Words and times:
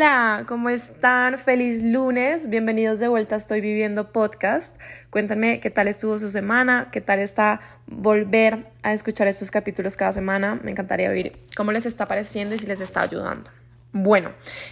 Hola, 0.00 0.44
¿cómo 0.46 0.68
están? 0.68 1.38
Feliz 1.38 1.82
lunes, 1.82 2.48
bienvenidos 2.48 3.00
de 3.00 3.08
vuelta 3.08 3.34
a 3.34 3.38
Estoy 3.38 3.60
Viviendo 3.60 4.12
Podcast. 4.12 4.76
Cuéntenme 5.10 5.58
qué 5.58 5.70
tal 5.70 5.88
estuvo 5.88 6.16
su 6.18 6.30
semana, 6.30 6.88
qué 6.92 7.00
tal 7.00 7.18
está 7.18 7.60
volver 7.88 8.70
a 8.84 8.92
escuchar 8.92 9.26
estos 9.26 9.50
capítulos 9.50 9.96
cada 9.96 10.12
semana. 10.12 10.60
Me 10.62 10.70
encantaría 10.70 11.10
oír 11.10 11.44
cómo 11.56 11.72
les 11.72 11.84
está 11.84 12.06
pareciendo 12.06 12.54
y 12.54 12.58
si 12.58 12.68
les 12.68 12.80
está 12.80 13.00
ayudando. 13.00 13.50
Bueno, 13.90 14.30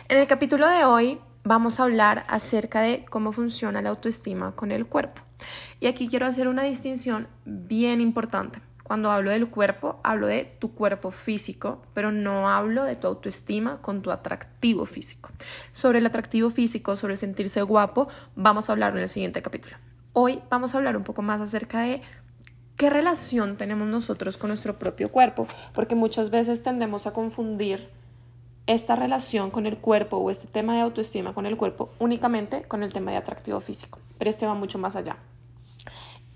en 0.09 0.19
el 0.19 0.29
capítulo 0.29 0.69
de 0.69 0.85
hoy 0.85 1.19
vamos 1.43 1.81
a 1.81 1.83
hablar 1.83 2.25
acerca 2.29 2.81
de 2.83 3.05
cómo 3.11 3.33
funciona 3.33 3.83
la 3.83 3.89
autoestima 3.89 4.53
con 4.53 4.71
el 4.71 4.87
cuerpo. 4.87 5.23
Y 5.81 5.89
aquí 5.89 6.07
quiero 6.07 6.27
hacer 6.27 6.47
una 6.47 6.63
distinción 6.63 7.27
bien 7.45 8.01
importante. 8.01 8.61
Cuando 8.87 9.11
hablo 9.11 9.33
del 9.33 9.51
cuerpo, 9.51 9.99
hablo 10.05 10.29
de 10.29 10.45
tu 10.45 10.73
cuerpo 10.73 11.11
físico, 11.11 11.83
pero 11.93 12.13
no 12.13 12.49
hablo 12.49 12.85
de 12.85 12.95
tu 12.95 13.09
autoestima 13.09 13.83
con 13.83 14.01
tu 14.01 14.13
atractivo 14.13 14.87
físico. 14.87 15.31
Sobre 15.73 15.99
el 15.99 16.07
atractivo 16.07 16.51
físico, 16.51 16.95
sobre 16.95 17.15
el 17.15 17.19
sentirse 17.19 17.63
guapo, 17.63 18.07
vamos 18.37 18.69
a 18.69 18.75
hablar 18.75 18.93
en 18.93 19.03
el 19.03 19.09
siguiente 19.09 19.43
capítulo. 19.43 19.75
Hoy 20.13 20.41
vamos 20.51 20.73
a 20.73 20.79
hablar 20.79 20.97
un 20.97 21.03
poco 21.03 21.21
más 21.21 21.41
acerca 21.41 21.81
de 21.81 22.01
qué 22.77 22.89
relación 22.89 23.57
tenemos 23.57 23.89
nosotros 23.89 24.37
con 24.37 24.51
nuestro 24.51 24.79
propio 24.79 25.11
cuerpo, 25.11 25.49
porque 25.75 25.97
muchas 25.97 26.31
veces 26.31 26.63
tendemos 26.63 27.09
a 27.09 27.13
confundir 27.13 27.91
esta 28.69 28.95
relación 28.95 29.51
con 29.51 29.67
el 29.67 29.79
cuerpo 29.79 30.19
o 30.19 30.31
este 30.31 30.47
tema 30.47 30.77
de 30.77 30.83
autoestima 30.83 31.35
con 31.35 31.47
el 31.47 31.57
cuerpo 31.57 31.91
únicamente 31.99 32.63
con 32.63 32.85
el 32.85 32.93
tema 32.93 33.11
de 33.11 33.17
atractivo 33.17 33.59
físico, 33.59 33.99
pero 34.17 34.31
este 34.31 34.47
va 34.47 34.55
mucho 34.55 34.79
más 34.79 34.95
allá 34.95 35.17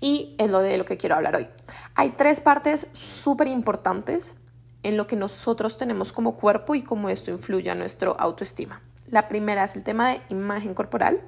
y 0.01 0.35
es 0.37 0.49
lo 0.49 0.59
de 0.59 0.77
lo 0.77 0.83
que 0.83 0.97
quiero 0.97 1.15
hablar 1.15 1.35
hoy. 1.35 1.47
Hay 1.95 2.09
tres 2.09 2.41
partes 2.41 2.87
súper 2.91 3.47
importantes 3.47 4.35
en 4.83 4.97
lo 4.97 5.07
que 5.07 5.15
nosotros 5.15 5.77
tenemos 5.77 6.11
como 6.11 6.35
cuerpo 6.35 6.75
y 6.75 6.81
cómo 6.81 7.09
esto 7.09 7.31
influye 7.31 7.69
a 7.69 7.75
nuestro 7.75 8.19
autoestima. 8.19 8.81
La 9.07 9.27
primera 9.27 9.63
es 9.63 9.75
el 9.75 9.83
tema 9.83 10.09
de 10.09 10.21
imagen 10.29 10.73
corporal, 10.73 11.21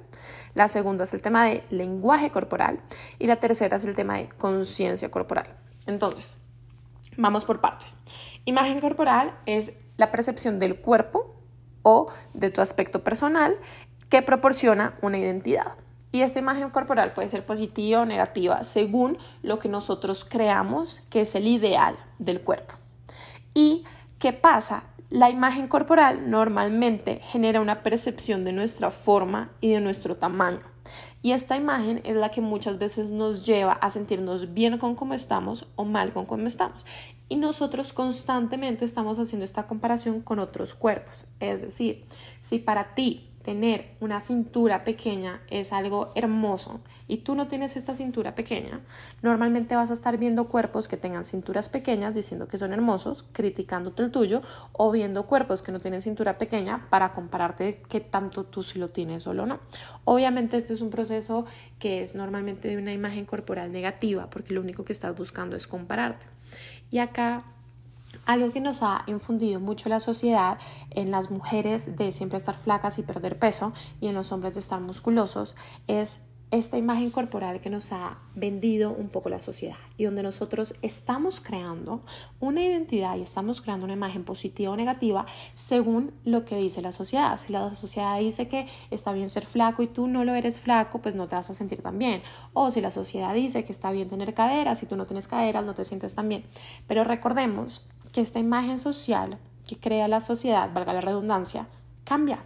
la 0.54 0.68
segunda 0.68 1.04
es 1.04 1.14
el 1.14 1.22
tema 1.22 1.46
de 1.46 1.64
lenguaje 1.70 2.30
corporal 2.30 2.80
y 3.18 3.26
la 3.26 3.36
tercera 3.36 3.76
es 3.76 3.84
el 3.84 3.94
tema 3.94 4.18
de 4.18 4.28
conciencia 4.28 5.10
corporal. 5.10 5.46
Entonces, 5.86 6.38
vamos 7.16 7.44
por 7.44 7.60
partes. 7.60 7.96
Imagen 8.44 8.80
corporal 8.80 9.34
es 9.46 9.74
la 9.96 10.10
percepción 10.10 10.58
del 10.58 10.80
cuerpo 10.80 11.36
o 11.82 12.08
de 12.32 12.50
tu 12.50 12.60
aspecto 12.60 13.04
personal 13.04 13.56
que 14.08 14.22
proporciona 14.22 14.98
una 15.02 15.18
identidad. 15.18 15.76
Y 16.14 16.22
esta 16.22 16.38
imagen 16.38 16.70
corporal 16.70 17.10
puede 17.10 17.28
ser 17.28 17.44
positiva 17.44 18.02
o 18.02 18.04
negativa 18.04 18.62
según 18.62 19.18
lo 19.42 19.58
que 19.58 19.68
nosotros 19.68 20.24
creamos 20.24 21.00
que 21.10 21.22
es 21.22 21.34
el 21.34 21.48
ideal 21.48 21.96
del 22.20 22.40
cuerpo. 22.40 22.74
¿Y 23.52 23.82
qué 24.20 24.32
pasa? 24.32 24.84
La 25.10 25.28
imagen 25.28 25.66
corporal 25.66 26.30
normalmente 26.30 27.20
genera 27.24 27.60
una 27.60 27.82
percepción 27.82 28.44
de 28.44 28.52
nuestra 28.52 28.92
forma 28.92 29.50
y 29.60 29.72
de 29.72 29.80
nuestro 29.80 30.14
tamaño. 30.14 30.60
Y 31.20 31.32
esta 31.32 31.56
imagen 31.56 32.00
es 32.04 32.14
la 32.14 32.30
que 32.30 32.40
muchas 32.40 32.78
veces 32.78 33.10
nos 33.10 33.44
lleva 33.44 33.72
a 33.72 33.90
sentirnos 33.90 34.54
bien 34.54 34.78
con 34.78 34.94
cómo 34.94 35.14
estamos 35.14 35.66
o 35.74 35.84
mal 35.84 36.12
con 36.12 36.26
cómo 36.26 36.46
estamos. 36.46 36.86
Y 37.28 37.34
nosotros 37.34 37.92
constantemente 37.92 38.84
estamos 38.84 39.18
haciendo 39.18 39.44
esta 39.44 39.66
comparación 39.66 40.20
con 40.20 40.38
otros 40.38 40.74
cuerpos. 40.74 41.26
Es 41.40 41.60
decir, 41.60 42.04
si 42.38 42.60
para 42.60 42.94
ti 42.94 43.33
tener 43.44 43.90
una 44.00 44.20
cintura 44.20 44.84
pequeña 44.84 45.42
es 45.48 45.72
algo 45.72 46.10
hermoso 46.14 46.80
y 47.06 47.18
tú 47.18 47.34
no 47.34 47.46
tienes 47.46 47.76
esta 47.76 47.94
cintura 47.94 48.34
pequeña, 48.34 48.80
normalmente 49.22 49.76
vas 49.76 49.90
a 49.90 49.94
estar 49.94 50.16
viendo 50.16 50.48
cuerpos 50.48 50.88
que 50.88 50.96
tengan 50.96 51.26
cinturas 51.26 51.68
pequeñas 51.68 52.14
diciendo 52.14 52.48
que 52.48 52.56
son 52.56 52.72
hermosos, 52.72 53.26
criticándote 53.32 54.02
el 54.02 54.10
tuyo, 54.10 54.40
o 54.72 54.90
viendo 54.90 55.26
cuerpos 55.26 55.60
que 55.60 55.72
no 55.72 55.80
tienen 55.80 56.00
cintura 56.00 56.38
pequeña 56.38 56.86
para 56.88 57.12
compararte 57.12 57.82
qué 57.88 58.00
tanto 58.00 58.44
tú 58.44 58.62
si 58.62 58.78
lo 58.78 58.88
tienes 58.88 59.26
o 59.26 59.34
no. 59.34 59.60
Obviamente 60.04 60.56
este 60.56 60.72
es 60.72 60.80
un 60.80 60.90
proceso 60.90 61.44
que 61.78 62.02
es 62.02 62.14
normalmente 62.14 62.68
de 62.68 62.78
una 62.78 62.92
imagen 62.92 63.26
corporal 63.26 63.72
negativa 63.72 64.30
porque 64.30 64.54
lo 64.54 64.62
único 64.62 64.84
que 64.84 64.92
estás 64.92 65.16
buscando 65.16 65.54
es 65.54 65.66
compararte. 65.66 66.26
Y 66.90 66.98
acá 66.98 67.44
algo 68.26 68.52
que 68.52 68.60
nos 68.60 68.82
ha 68.82 69.04
infundido 69.06 69.60
mucho 69.60 69.88
la 69.88 70.00
sociedad 70.00 70.58
en 70.90 71.10
las 71.10 71.30
mujeres 71.30 71.96
de 71.96 72.12
siempre 72.12 72.38
estar 72.38 72.56
flacas 72.56 72.98
y 72.98 73.02
perder 73.02 73.38
peso 73.38 73.72
y 74.00 74.08
en 74.08 74.14
los 74.14 74.32
hombres 74.32 74.54
de 74.54 74.60
estar 74.60 74.80
musculosos 74.80 75.54
es 75.86 76.20
esta 76.50 76.78
imagen 76.78 77.10
corporal 77.10 77.60
que 77.60 77.68
nos 77.68 77.90
ha 77.92 78.18
vendido 78.36 78.92
un 78.92 79.08
poco 79.08 79.28
la 79.28 79.40
sociedad 79.40 79.76
y 79.96 80.04
donde 80.04 80.22
nosotros 80.22 80.74
estamos 80.82 81.40
creando 81.40 82.02
una 82.38 82.62
identidad 82.62 83.16
y 83.16 83.22
estamos 83.22 83.60
creando 83.60 83.84
una 83.84 83.94
imagen 83.94 84.24
positiva 84.24 84.70
o 84.70 84.76
negativa 84.76 85.26
según 85.54 86.12
lo 86.24 86.44
que 86.44 86.56
dice 86.56 86.80
la 86.80 86.92
sociedad. 86.92 87.36
Si 87.38 87.52
la 87.52 87.74
sociedad 87.74 88.18
dice 88.20 88.46
que 88.46 88.68
está 88.90 89.12
bien 89.12 89.30
ser 89.30 89.46
flaco 89.46 89.82
y 89.82 89.88
tú 89.88 90.06
no 90.06 90.24
lo 90.24 90.34
eres 90.34 90.60
flaco, 90.60 91.00
pues 91.00 91.16
no 91.16 91.26
te 91.26 91.34
vas 91.34 91.50
a 91.50 91.54
sentir 91.54 91.82
tan 91.82 91.98
bien. 91.98 92.22
O 92.52 92.70
si 92.70 92.80
la 92.80 92.92
sociedad 92.92 93.34
dice 93.34 93.64
que 93.64 93.72
está 93.72 93.90
bien 93.90 94.08
tener 94.08 94.32
caderas 94.32 94.80
y 94.82 94.86
tú 94.86 94.96
no 94.96 95.06
tienes 95.06 95.26
caderas, 95.26 95.64
no 95.64 95.74
te 95.74 95.84
sientes 95.84 96.14
tan 96.14 96.28
bien. 96.28 96.44
Pero 96.86 97.02
recordemos 97.02 97.84
que 98.14 98.20
esta 98.20 98.38
imagen 98.38 98.78
social 98.78 99.38
que 99.66 99.76
crea 99.76 100.06
la 100.06 100.20
sociedad, 100.20 100.72
valga 100.72 100.92
la 100.92 101.00
redundancia, 101.00 101.66
cambia. 102.04 102.38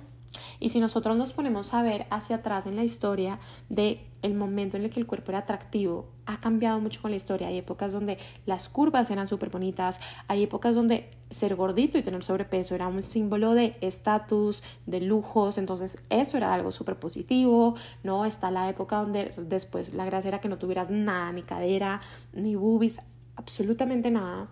Y 0.61 0.71
si 0.71 0.81
nosotros 0.81 1.17
nos 1.17 1.35
ponemos 1.35 1.75
a 1.75 1.83
ver 1.83 2.07
hacia 2.11 2.37
atrás 2.37 2.67
en 2.67 2.75
la 2.75 2.85
historia 2.85 3.39
de 3.69 4.07
el 4.23 4.35
momento 4.35 4.79
en 4.79 4.85
el 4.85 4.91
que 4.91 4.99
el 4.99 5.07
cuerpo 5.07 5.31
era 5.31 5.41
atractivo, 5.41 6.07
ha 6.25 6.41
cambiado 6.41 6.81
mucho 6.81 7.03
con 7.03 7.11
la 7.11 7.19
historia. 7.19 7.49
Hay 7.49 7.59
épocas 7.59 7.93
donde 7.93 8.17
las 8.47 8.71
curvas 8.71 9.11
eran 9.11 9.27
súper 9.27 9.51
bonitas, 9.51 10.01
hay 10.27 10.43
épocas 10.43 10.75
donde 10.75 11.11
ser 11.31 11.55
gordito 11.55 11.99
y 11.99 12.03
tener 12.03 12.25
sobrepeso 12.25 12.75
era 12.75 12.89
un 12.89 13.03
símbolo 13.03 13.53
de 13.53 13.77
estatus, 13.83 14.63
de 14.87 15.03
lujos, 15.03 15.59
entonces 15.59 16.03
eso 16.09 16.39
era 16.39 16.55
algo 16.55 16.73
súper 16.73 16.99
positivo, 16.99 17.75
¿no? 18.03 18.25
Está 18.25 18.51
la 18.51 18.71
época 18.71 18.97
donde 18.97 19.35
después 19.37 19.93
la 19.93 20.07
gracia 20.07 20.29
era 20.29 20.41
que 20.41 20.49
no 20.49 20.57
tuvieras 20.57 20.89
nada, 20.89 21.31
ni 21.33 21.43
cadera, 21.43 22.01
ni 22.33 22.57
boobies, 22.57 23.01
absolutamente 23.37 24.11
nada. 24.11 24.49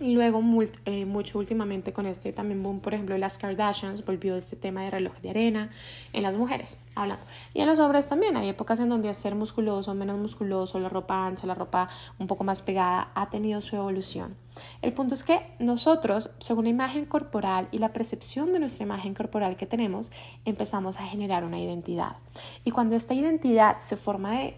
Y 0.00 0.14
luego, 0.14 0.42
eh, 0.86 1.04
mucho 1.04 1.38
últimamente 1.38 1.92
con 1.92 2.06
este 2.06 2.32
también 2.32 2.62
boom, 2.62 2.80
por 2.80 2.94
ejemplo, 2.94 3.18
las 3.18 3.36
Kardashians, 3.36 4.02
volvió 4.02 4.34
este 4.34 4.56
tema 4.56 4.82
de 4.82 4.90
reloj 4.90 5.12
de 5.20 5.28
arena 5.28 5.70
en 6.14 6.22
las 6.22 6.36
mujeres, 6.36 6.80
hablando. 6.94 7.22
Y 7.52 7.60
en 7.60 7.66
los 7.66 7.78
hombres 7.78 8.06
también, 8.06 8.34
hay 8.38 8.48
épocas 8.48 8.80
en 8.80 8.88
donde 8.88 9.12
ser 9.12 9.34
musculoso, 9.34 9.94
menos 9.94 10.18
musculoso, 10.18 10.78
la 10.80 10.88
ropa 10.88 11.26
ancha, 11.26 11.46
la 11.46 11.54
ropa 11.54 11.90
un 12.18 12.26
poco 12.26 12.44
más 12.44 12.62
pegada, 12.62 13.10
ha 13.14 13.28
tenido 13.28 13.60
su 13.60 13.76
evolución. 13.76 14.36
El 14.80 14.94
punto 14.94 15.12
es 15.14 15.22
que 15.22 15.42
nosotros, 15.58 16.30
según 16.38 16.64
la 16.64 16.70
imagen 16.70 17.04
corporal 17.04 17.68
y 17.70 17.78
la 17.78 17.92
percepción 17.92 18.54
de 18.54 18.60
nuestra 18.60 18.84
imagen 18.84 19.12
corporal 19.12 19.58
que 19.58 19.66
tenemos, 19.66 20.10
empezamos 20.46 20.98
a 20.98 21.06
generar 21.06 21.44
una 21.44 21.60
identidad. 21.60 22.16
Y 22.64 22.70
cuando 22.70 22.96
esta 22.96 23.12
identidad 23.12 23.80
se 23.80 23.98
forma 23.98 24.38
de 24.38 24.56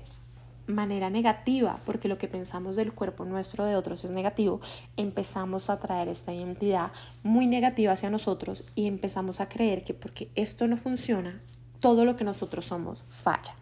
manera 0.67 1.11
negativa, 1.11 1.81
porque 1.85 2.09
lo 2.09 2.19
que 2.19 2.29
pensamos 2.29 2.77
del 2.77 2.93
cuerpo 2.93 3.25
nuestro 3.25 3.65
de 3.65 3.77
otros 3.77 4.05
es 4.05 4.11
negativo, 4.11 4.61
empezamos 4.97 5.71
a 5.71 5.79
traer 5.79 6.09
esta 6.09 6.33
identidad 6.33 6.93
muy 7.23 7.47
negativa 7.47 7.93
hacia 7.93 8.11
nosotros 8.11 8.65
y 8.75 8.87
empezamos 8.87 9.41
a 9.41 9.49
creer 9.49 9.85
que 9.85 9.95
porque 9.95 10.31
esto 10.35 10.67
no 10.67 10.77
funciona, 10.77 11.41
todo 11.81 12.05
lo 12.05 12.17
que 12.17 12.25
nosotros 12.25 12.67
somos 12.67 13.05
falla. 13.09 13.55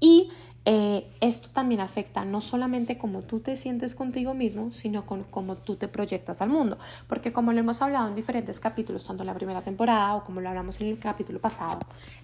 Y 0.00 0.30
eh, 0.68 1.08
esto 1.20 1.48
también 1.50 1.80
afecta 1.80 2.24
no 2.24 2.40
solamente 2.40 2.98
cómo 2.98 3.22
tú 3.22 3.38
te 3.38 3.56
sientes 3.56 3.94
contigo 3.94 4.34
mismo, 4.34 4.72
sino 4.72 5.06
con 5.06 5.22
cómo 5.22 5.56
tú 5.56 5.76
te 5.76 5.86
proyectas 5.86 6.42
al 6.42 6.48
mundo. 6.48 6.76
Porque 7.06 7.32
como 7.32 7.52
lo 7.52 7.60
hemos 7.60 7.80
hablado 7.82 8.08
en 8.08 8.16
diferentes 8.16 8.58
capítulos, 8.58 9.06
tanto 9.06 9.22
en 9.22 9.28
la 9.28 9.34
primera 9.34 9.62
temporada 9.62 10.16
o 10.16 10.24
como 10.24 10.40
lo 10.40 10.48
hablamos 10.48 10.80
en 10.80 10.88
el 10.88 10.98
capítulo 10.98 11.40
pasado, 11.40 11.78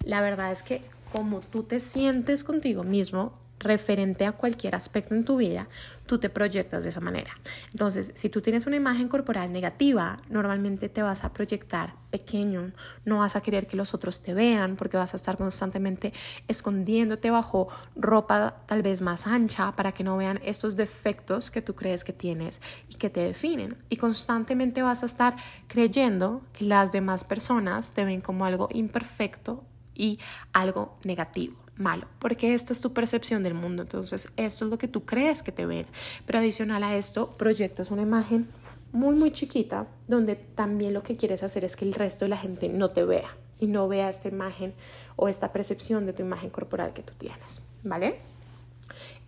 la 0.05 0.21
verdad 0.21 0.51
es 0.51 0.65
que 0.65 0.83
como 1.12 1.39
tú 1.39 1.62
te 1.62 1.78
sientes 1.78 2.43
contigo 2.43 2.83
mismo 2.83 3.41
referente 3.62 4.27
a 4.27 4.33
cualquier 4.33 4.75
aspecto 4.75 5.15
en 5.15 5.25
tu 5.25 5.37
vida, 5.37 5.69
tú 6.06 6.19
te 6.19 6.28
proyectas 6.28 6.83
de 6.84 6.91
esa 6.91 7.00
manera. 7.00 7.33
Entonces, 7.71 8.12
si 8.15 8.28
tú 8.28 8.41
tienes 8.42 8.66
una 8.66 8.77
imagen 8.77 9.09
corporal 9.09 9.53
negativa, 9.53 10.16
normalmente 10.28 10.89
te 10.89 11.03
vas 11.03 11.25
a 11.25 11.33
proyectar 11.33 11.95
pequeño, 12.10 12.72
no 13.04 13.19
vas 13.19 13.36
a 13.36 13.41
querer 13.41 13.66
que 13.66 13.77
los 13.77 13.95
otros 13.95 14.21
te 14.21 14.34
vean 14.34 14.77
porque 14.77 14.97
vas 14.97 15.15
a 15.15 15.16
estar 15.16 15.36
constantemente 15.36 16.13
escondiéndote 16.48 17.31
bajo 17.31 17.69
ropa 17.97 18.63
tal 18.66 18.83
vez 18.83 19.01
más 19.01 19.27
ancha 19.27 19.72
para 19.72 19.92
que 19.92 20.04
no 20.04 20.16
vean 20.16 20.41
estos 20.45 20.77
defectos 20.77 21.51
que 21.51 21.63
tú 21.63 21.75
crees 21.75 22.04
que 22.04 22.13
tienes 22.13 22.60
y 22.91 22.97
que 22.97 23.10
te 23.10 23.21
definen. 23.21 23.78
Y 23.89 23.97
constantemente 23.97 24.83
vas 24.83 25.03
a 25.03 25.07
estar 25.07 25.36
creyendo 25.69 26.42
que 26.53 26.65
las 26.65 26.92
demás 26.92 27.25
personas 27.25 27.92
te 27.92 28.04
ven 28.04 28.21
como 28.21 28.45
algo 28.45 28.69
imperfecto 28.72 29.65
y 29.95 30.19
algo 30.53 30.98
negativo 31.04 31.63
malo, 31.83 32.07
porque 32.19 32.55
esta 32.55 32.73
es 32.73 32.81
tu 32.81 32.93
percepción 32.93 33.43
del 33.43 33.55
mundo, 33.55 33.83
entonces 33.83 34.29
esto 34.37 34.65
es 34.65 34.71
lo 34.71 34.79
que 34.79 34.89
tú 34.89 35.05
crees 35.05 35.43
que 35.43 35.53
te 35.53 35.67
ven, 35.67 35.87
pero 36.27 36.39
adicional 36.39 36.83
a 36.83 36.97
esto 36.97 37.37
proyectas 37.37 37.91
una 37.91 38.03
imagen 38.03 38.49
muy 38.93 39.17
muy 39.17 39.33
chiquita 39.33 39.87
donde 40.07 40.37
también 40.37 40.95
lo 40.95 41.03
que 41.03 41.17
quieres 41.17 41.43
hacer 41.43 41.65
es 41.65 41.77
que 41.77 41.84
el 41.84 41.95
resto 41.95 42.25
de 42.25 42.31
la 42.31 42.37
gente 42.37 42.69
no 42.69 42.91
te 42.91 43.05
vea 43.05 43.37
y 43.59 43.67
no 43.67 43.89
vea 43.89 44.09
esta 44.09 44.29
imagen 44.29 44.75
o 45.17 45.29
esta 45.29 45.53
percepción 45.53 46.05
de 46.07 46.13
tu 46.13 46.23
imagen 46.23 46.51
corporal 46.51 46.93
que 46.93 47.03
tú 47.03 47.15
tienes, 47.17 47.63
¿vale? 47.83 48.32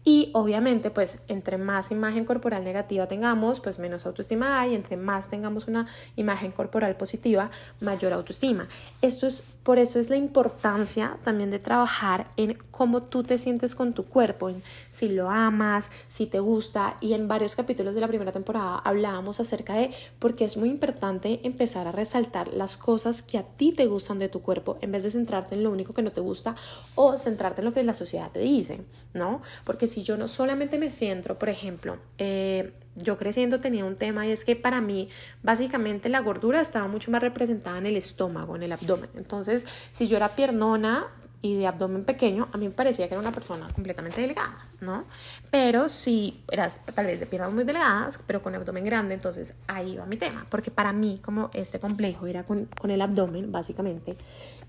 Y 0.04 0.30
obviamente, 0.34 0.90
pues 0.90 1.22
entre 1.28 1.56
más 1.56 1.90
imagen 1.90 2.26
corporal 2.26 2.62
negativa 2.62 3.08
tengamos, 3.08 3.60
pues 3.60 3.78
menos 3.78 4.04
autoestima 4.04 4.60
hay. 4.60 4.74
Entre 4.74 4.98
más 4.98 5.28
tengamos 5.28 5.66
una 5.66 5.86
imagen 6.16 6.52
corporal 6.52 6.94
positiva, 6.96 7.50
mayor 7.80 8.12
autoestima. 8.12 8.68
Esto 9.00 9.26
es, 9.26 9.42
por 9.62 9.78
eso 9.78 9.98
es 9.98 10.10
la 10.10 10.16
importancia 10.16 11.16
también 11.24 11.50
de 11.50 11.58
trabajar 11.58 12.26
en 12.36 12.58
cómo 12.70 13.04
tú 13.04 13.22
te 13.22 13.38
sientes 13.38 13.74
con 13.74 13.94
tu 13.94 14.04
cuerpo, 14.04 14.50
en 14.50 14.62
si 14.90 15.08
lo 15.08 15.30
amas, 15.30 15.90
si 16.08 16.26
te 16.26 16.38
gusta. 16.38 16.98
Y 17.00 17.14
en 17.14 17.26
varios 17.26 17.54
capítulos 17.54 17.94
de 17.94 18.02
la 18.02 18.08
primera 18.08 18.32
temporada 18.32 18.78
hablábamos 18.78 19.40
acerca 19.40 19.74
de 19.74 19.90
por 20.18 20.36
qué 20.36 20.44
es 20.44 20.58
muy 20.58 20.68
importante 20.68 21.40
empezar 21.44 21.88
a 21.88 21.92
resaltar 21.92 22.48
las 22.48 22.76
cosas 22.76 23.22
que 23.22 23.38
a 23.38 23.42
ti 23.42 23.72
te 23.72 23.86
gustan 23.86 24.18
de 24.18 24.28
tu 24.28 24.42
cuerpo 24.42 24.76
en 24.82 24.92
vez 24.92 25.02
de 25.04 25.10
centrarte 25.10 25.54
en 25.54 25.62
lo 25.62 25.70
único 25.70 25.94
que 25.94 26.02
no 26.02 26.12
te 26.12 26.20
gusta 26.20 26.54
o 26.94 27.16
centrarte 27.16 27.62
en 27.62 27.64
lo 27.64 27.72
que 27.72 27.82
la 27.82 27.94
sociedad 27.94 28.30
te 28.30 28.40
dice, 28.40 28.84
¿no? 29.14 29.40
Porque 29.64 29.86
si 29.94 30.02
yo 30.02 30.16
no 30.16 30.26
solamente 30.26 30.76
me 30.76 30.90
centro, 30.90 31.38
por 31.38 31.48
ejemplo, 31.48 31.98
eh, 32.18 32.72
yo 32.96 33.16
creciendo 33.16 33.60
tenía 33.60 33.84
un 33.84 33.94
tema 33.94 34.26
y 34.26 34.32
es 34.32 34.44
que 34.44 34.56
para 34.56 34.80
mí 34.80 35.08
básicamente 35.44 36.08
la 36.08 36.18
gordura 36.18 36.60
estaba 36.60 36.88
mucho 36.88 37.12
más 37.12 37.22
representada 37.22 37.78
en 37.78 37.86
el 37.86 37.96
estómago, 37.96 38.56
en 38.56 38.64
el 38.64 38.72
abdomen. 38.72 39.08
Entonces, 39.16 39.64
si 39.92 40.08
yo 40.08 40.16
era 40.16 40.30
piernona 40.30 41.06
y 41.42 41.54
de 41.54 41.68
abdomen 41.68 42.04
pequeño, 42.04 42.48
a 42.52 42.58
mí 42.58 42.66
me 42.66 42.74
parecía 42.74 43.06
que 43.06 43.14
era 43.14 43.20
una 43.20 43.30
persona 43.30 43.68
completamente 43.72 44.20
delgada, 44.20 44.66
¿no? 44.80 45.04
Pero 45.52 45.88
si 45.88 46.42
eras 46.50 46.84
tal 46.92 47.06
vez 47.06 47.20
de 47.20 47.26
piernas 47.26 47.52
muy 47.52 47.62
delgadas, 47.62 48.18
pero 48.26 48.42
con 48.42 48.52
abdomen 48.56 48.82
grande, 48.82 49.14
entonces 49.14 49.54
ahí 49.68 49.96
va 49.96 50.06
mi 50.06 50.16
tema, 50.16 50.44
porque 50.50 50.72
para 50.72 50.92
mí 50.92 51.20
como 51.22 51.50
este 51.54 51.78
complejo 51.78 52.26
era 52.26 52.42
con, 52.42 52.64
con 52.80 52.90
el 52.90 53.00
abdomen, 53.00 53.52
básicamente, 53.52 54.16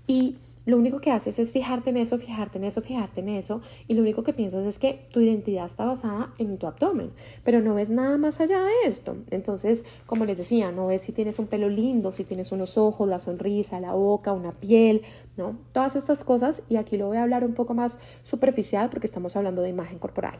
y 0.06 0.36
lo 0.66 0.76
único 0.76 1.00
que 1.00 1.12
haces 1.12 1.38
es 1.38 1.52
fijarte 1.52 1.90
en 1.90 1.96
eso, 1.96 2.18
fijarte 2.18 2.58
en 2.58 2.64
eso, 2.64 2.82
fijarte 2.82 3.20
en 3.20 3.30
eso, 3.30 3.62
y 3.88 3.94
lo 3.94 4.02
único 4.02 4.22
que 4.22 4.32
piensas 4.32 4.66
es 4.66 4.78
que 4.78 5.06
tu 5.12 5.20
identidad 5.20 5.64
está 5.66 5.84
basada 5.84 6.34
en 6.38 6.58
tu 6.58 6.66
abdomen, 6.66 7.12
pero 7.44 7.60
no 7.60 7.74
ves 7.74 7.88
nada 7.88 8.18
más 8.18 8.40
allá 8.40 8.62
de 8.62 8.72
esto. 8.84 9.16
Entonces, 9.30 9.84
como 10.06 10.24
les 10.24 10.36
decía, 10.36 10.72
no 10.72 10.88
ves 10.88 11.02
si 11.02 11.12
tienes 11.12 11.38
un 11.38 11.46
pelo 11.46 11.68
lindo, 11.68 12.12
si 12.12 12.24
tienes 12.24 12.52
unos 12.52 12.76
ojos, 12.76 13.08
la 13.08 13.20
sonrisa, 13.20 13.80
la 13.80 13.92
boca, 13.92 14.32
una 14.32 14.52
piel, 14.52 15.02
¿no? 15.36 15.56
Todas 15.72 15.96
estas 15.96 16.24
cosas, 16.24 16.62
y 16.68 16.76
aquí 16.76 16.96
lo 16.96 17.06
voy 17.06 17.18
a 17.18 17.22
hablar 17.22 17.44
un 17.44 17.54
poco 17.54 17.72
más 17.72 17.98
superficial 18.24 18.90
porque 18.90 19.06
estamos 19.06 19.36
hablando 19.36 19.62
de 19.62 19.70
imagen 19.70 19.98
corporal. 19.98 20.36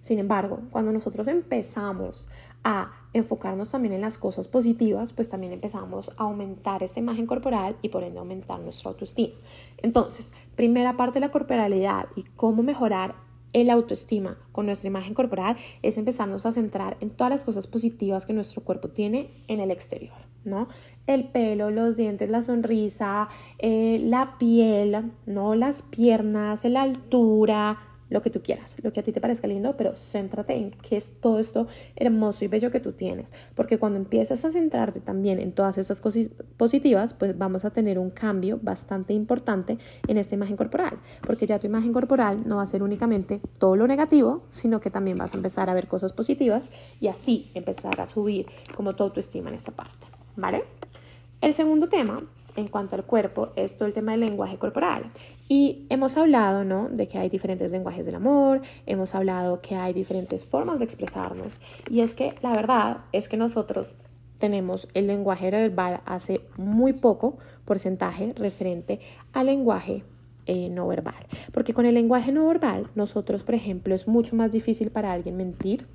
Sin 0.00 0.18
embargo, 0.18 0.60
cuando 0.70 0.92
nosotros 0.92 1.28
empezamos 1.28 2.26
a 2.64 2.92
enfocarnos 3.12 3.70
también 3.70 3.94
en 3.94 4.00
las 4.00 4.18
cosas 4.18 4.48
positivas, 4.48 5.12
pues 5.12 5.28
también 5.28 5.52
empezamos 5.52 6.10
a 6.16 6.24
aumentar 6.24 6.82
esta 6.82 7.00
imagen 7.00 7.26
corporal 7.26 7.76
y 7.82 7.88
por 7.90 8.02
ende 8.02 8.18
aumentar 8.18 8.60
nuestra 8.60 8.90
autoestima. 8.90 9.34
Entonces, 9.78 10.32
primera 10.56 10.96
parte 10.96 11.14
de 11.14 11.26
la 11.26 11.32
corporalidad 11.32 12.06
y 12.16 12.22
cómo 12.22 12.62
mejorar 12.62 13.14
el 13.52 13.70
autoestima 13.70 14.38
con 14.52 14.66
nuestra 14.66 14.88
imagen 14.88 15.14
corporal 15.14 15.56
es 15.82 15.98
empezarnos 15.98 16.46
a 16.46 16.52
centrar 16.52 16.96
en 17.00 17.10
todas 17.10 17.32
las 17.32 17.44
cosas 17.44 17.66
positivas 17.66 18.26
que 18.26 18.32
nuestro 18.32 18.62
cuerpo 18.62 18.88
tiene 18.88 19.30
en 19.48 19.60
el 19.60 19.70
exterior, 19.70 20.16
¿no? 20.44 20.68
El 21.06 21.24
pelo, 21.28 21.70
los 21.70 21.96
dientes, 21.96 22.30
la 22.30 22.42
sonrisa, 22.42 23.28
eh, 23.58 24.00
la 24.02 24.38
piel, 24.38 25.10
¿no? 25.26 25.56
Las 25.56 25.82
piernas, 25.82 26.64
la 26.64 26.82
altura, 26.82 27.78
lo 28.10 28.22
que 28.22 28.30
tú 28.30 28.42
quieras, 28.42 28.76
lo 28.82 28.92
que 28.92 29.00
a 29.00 29.02
ti 29.02 29.12
te 29.12 29.20
parezca 29.20 29.46
lindo, 29.46 29.76
pero 29.76 29.94
céntrate 29.94 30.54
en 30.54 30.70
qué 30.72 30.96
es 30.96 31.12
todo 31.20 31.38
esto 31.38 31.66
hermoso 31.96 32.44
y 32.44 32.48
bello 32.48 32.70
que 32.70 32.80
tú 32.80 32.92
tienes, 32.92 33.32
porque 33.54 33.78
cuando 33.78 33.98
empiezas 33.98 34.44
a 34.44 34.52
centrarte 34.52 35.00
también 35.00 35.40
en 35.40 35.52
todas 35.52 35.78
esas 35.78 36.00
cosas 36.00 36.30
positivas, 36.56 37.14
pues 37.14 37.38
vamos 37.38 37.64
a 37.64 37.70
tener 37.70 37.98
un 37.98 38.10
cambio 38.10 38.58
bastante 38.62 39.14
importante 39.14 39.78
en 40.06 40.18
esta 40.18 40.34
imagen 40.34 40.56
corporal, 40.56 40.98
porque 41.26 41.46
ya 41.46 41.58
tu 41.58 41.66
imagen 41.66 41.92
corporal 41.92 42.46
no 42.46 42.56
va 42.56 42.62
a 42.62 42.66
ser 42.66 42.82
únicamente 42.82 43.40
todo 43.58 43.76
lo 43.76 43.86
negativo, 43.86 44.42
sino 44.50 44.80
que 44.80 44.90
también 44.90 45.16
vas 45.16 45.32
a 45.32 45.36
empezar 45.36 45.70
a 45.70 45.74
ver 45.74 45.88
cosas 45.88 46.12
positivas 46.12 46.70
y 47.00 47.08
así 47.08 47.50
empezar 47.54 48.00
a 48.00 48.06
subir 48.06 48.46
como 48.76 48.94
tu 48.94 49.04
autoestima 49.04 49.48
en 49.48 49.54
esta 49.54 49.72
parte, 49.72 50.06
¿vale? 50.36 50.64
El 51.40 51.54
segundo 51.54 51.88
tema 51.88 52.22
en 52.56 52.68
cuanto 52.68 52.96
al 52.96 53.04
cuerpo 53.04 53.50
es 53.56 53.76
todo 53.76 53.86
el 53.86 53.94
tema 53.94 54.12
del 54.12 54.20
lenguaje 54.20 54.58
corporal. 54.58 55.10
Y 55.48 55.86
hemos 55.88 56.16
hablado, 56.16 56.64
¿no? 56.64 56.88
De 56.88 57.08
que 57.08 57.18
hay 57.18 57.28
diferentes 57.28 57.70
lenguajes 57.70 58.06
del 58.06 58.14
amor, 58.14 58.60
hemos 58.86 59.14
hablado 59.14 59.60
que 59.60 59.76
hay 59.76 59.92
diferentes 59.92 60.44
formas 60.44 60.78
de 60.78 60.84
expresarnos. 60.84 61.60
Y 61.90 62.00
es 62.00 62.14
que 62.14 62.34
la 62.42 62.52
verdad 62.52 62.98
es 63.12 63.28
que 63.28 63.36
nosotros 63.36 63.94
tenemos 64.38 64.88
el 64.94 65.06
lenguaje 65.06 65.50
verbal 65.50 66.00
hace 66.06 66.40
muy 66.56 66.92
poco 66.92 67.38
porcentaje 67.64 68.32
referente 68.36 69.00
al 69.32 69.46
lenguaje 69.46 70.02
eh, 70.46 70.68
no 70.70 70.88
verbal. 70.88 71.26
Porque 71.52 71.74
con 71.74 71.86
el 71.86 71.94
lenguaje 71.94 72.32
no 72.32 72.46
verbal, 72.46 72.88
nosotros, 72.94 73.44
por 73.44 73.54
ejemplo, 73.54 73.94
es 73.94 74.08
mucho 74.08 74.34
más 74.34 74.50
difícil 74.50 74.90
para 74.90 75.12
alguien 75.12 75.36
mentir 75.36 75.86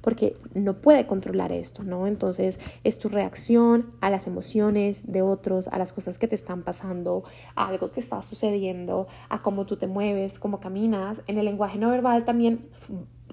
porque 0.00 0.36
no 0.54 0.74
puede 0.74 1.06
controlar 1.06 1.52
esto, 1.52 1.82
¿no? 1.82 2.06
Entonces 2.06 2.58
es 2.84 2.98
tu 2.98 3.08
reacción 3.08 3.92
a 4.00 4.10
las 4.10 4.26
emociones 4.26 5.10
de 5.10 5.22
otros, 5.22 5.68
a 5.68 5.78
las 5.78 5.92
cosas 5.92 6.18
que 6.18 6.28
te 6.28 6.34
están 6.34 6.62
pasando, 6.62 7.24
a 7.54 7.68
algo 7.68 7.90
que 7.90 8.00
está 8.00 8.22
sucediendo, 8.22 9.06
a 9.28 9.42
cómo 9.42 9.66
tú 9.66 9.76
te 9.76 9.86
mueves, 9.86 10.38
cómo 10.38 10.60
caminas. 10.60 11.20
En 11.26 11.38
el 11.38 11.44
lenguaje 11.44 11.78
no 11.78 11.90
verbal 11.90 12.24
también 12.24 12.68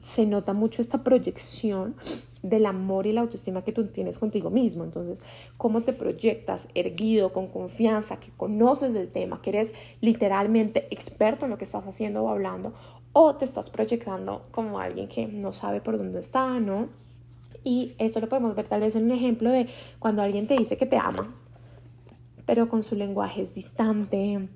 se 0.01 0.25
nota 0.25 0.53
mucho 0.53 0.81
esta 0.81 1.03
proyección 1.03 1.95
del 2.43 2.67
amor 2.67 3.07
y 3.07 3.11
la 3.11 3.21
autoestima 3.21 3.63
que 3.63 3.71
tú 3.71 3.87
tienes 3.87 4.19
contigo 4.19 4.51
mismo. 4.51 4.83
Entonces, 4.83 5.21
cómo 5.57 5.81
te 5.81 5.93
proyectas 5.93 6.67
erguido, 6.75 7.33
con 7.33 7.47
confianza, 7.47 8.17
que 8.17 8.29
conoces 8.37 8.93
del 8.93 9.07
tema, 9.07 9.41
que 9.41 9.49
eres 9.49 9.73
literalmente 10.01 10.87
experto 10.91 11.45
en 11.45 11.51
lo 11.51 11.57
que 11.57 11.63
estás 11.63 11.87
haciendo 11.87 12.23
o 12.23 12.29
hablando, 12.29 12.73
o 13.17 13.33
te 13.35 13.45
estás 13.45 13.69
proyectando 13.69 14.41
como 14.51 14.77
alguien 14.77 15.07
que 15.07 15.25
no 15.25 15.53
sabe 15.53 15.79
por 15.79 15.97
dónde 15.97 16.19
está, 16.19 16.59
¿no? 16.59 16.89
Y 17.63 17.93
esto 17.97 18.19
lo 18.19 18.27
podemos 18.27 18.53
ver 18.55 18.67
tal 18.67 18.81
vez 18.81 18.93
en 18.97 19.05
un 19.05 19.11
ejemplo 19.11 19.49
de 19.51 19.69
cuando 19.99 20.21
alguien 20.21 20.47
te 20.47 20.57
dice 20.57 20.77
que 20.77 20.85
te 20.85 20.97
ama, 20.97 21.33
pero 22.45 22.67
con 22.67 22.83
su 22.83 22.93
lenguaje 22.95 23.41
es 23.41 23.55
distante 23.55 24.49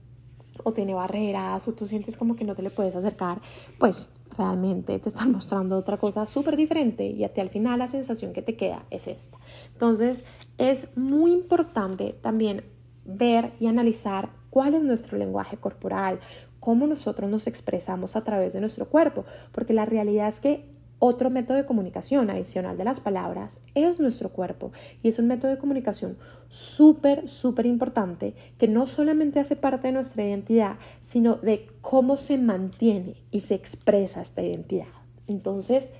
o 0.61 0.73
tiene 0.73 0.93
barreras 0.93 1.69
o 1.69 1.71
tú 1.71 1.87
sientes 1.87 2.17
como 2.17 2.35
que 2.35 2.43
no 2.43 2.53
te 2.53 2.61
le 2.61 2.69
puedes 2.69 2.97
acercar, 2.97 3.39
pues 3.79 4.09
realmente 4.37 4.99
te 4.99 5.07
están 5.07 5.31
mostrando 5.31 5.77
otra 5.77 5.95
cosa 5.95 6.27
súper 6.27 6.57
diferente 6.57 7.07
y 7.07 7.23
a 7.23 7.31
ti 7.31 7.39
al 7.39 7.49
final 7.49 7.79
la 7.79 7.87
sensación 7.87 8.33
que 8.33 8.41
te 8.41 8.57
queda 8.57 8.83
es 8.89 9.07
esta. 9.07 9.37
Entonces 9.71 10.25
es 10.57 10.97
muy 10.97 11.31
importante 11.31 12.13
también 12.21 12.65
ver 13.05 13.53
y 13.61 13.67
analizar 13.67 14.31
cuál 14.49 14.73
es 14.73 14.83
nuestro 14.83 15.17
lenguaje 15.17 15.55
corporal, 15.55 16.19
cómo 16.69 16.85
nosotros 16.85 17.31
nos 17.31 17.47
expresamos 17.47 18.15
a 18.15 18.23
través 18.23 18.53
de 18.53 18.59
nuestro 18.59 18.87
cuerpo, 18.87 19.25
porque 19.51 19.73
la 19.73 19.87
realidad 19.87 20.27
es 20.27 20.39
que 20.39 20.65
otro 20.99 21.31
método 21.31 21.57
de 21.57 21.65
comunicación 21.65 22.29
adicional 22.29 22.77
de 22.77 22.83
las 22.83 22.99
palabras 22.99 23.59
es 23.73 23.99
nuestro 23.99 24.29
cuerpo 24.29 24.71
y 25.01 25.07
es 25.07 25.17
un 25.17 25.25
método 25.25 25.49
de 25.49 25.57
comunicación 25.57 26.15
súper, 26.47 27.27
súper 27.27 27.65
importante 27.65 28.35
que 28.59 28.67
no 28.67 28.85
solamente 28.85 29.39
hace 29.39 29.55
parte 29.55 29.87
de 29.87 29.93
nuestra 29.93 30.23
identidad, 30.23 30.75
sino 31.01 31.37
de 31.37 31.65
cómo 31.81 32.17
se 32.17 32.37
mantiene 32.37 33.15
y 33.31 33.39
se 33.39 33.55
expresa 33.55 34.21
esta 34.21 34.43
identidad. 34.43 34.93
Entonces, 35.25 35.91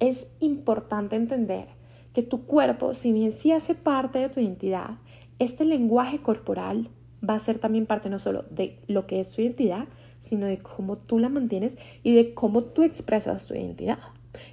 es 0.00 0.32
importante 0.38 1.16
entender 1.16 1.68
que 2.12 2.22
tu 2.22 2.44
cuerpo, 2.44 2.92
si 2.92 3.10
bien 3.10 3.32
sí 3.32 3.52
hace 3.52 3.74
parte 3.74 4.18
de 4.18 4.28
tu 4.28 4.40
identidad, 4.40 4.98
este 5.38 5.64
lenguaje 5.64 6.18
corporal 6.18 6.90
va 7.28 7.34
a 7.34 7.38
ser 7.38 7.58
también 7.58 7.86
parte 7.86 8.10
no 8.10 8.18
solo 8.18 8.44
de 8.50 8.78
lo 8.86 9.06
que 9.06 9.20
es 9.20 9.30
tu 9.30 9.42
identidad, 9.42 9.86
sino 10.24 10.46
de 10.46 10.58
cómo 10.58 10.96
tú 10.96 11.18
la 11.18 11.28
mantienes 11.28 11.76
y 12.02 12.14
de 12.14 12.34
cómo 12.34 12.64
tú 12.64 12.82
expresas 12.82 13.46
tu 13.46 13.54
identidad 13.54 13.98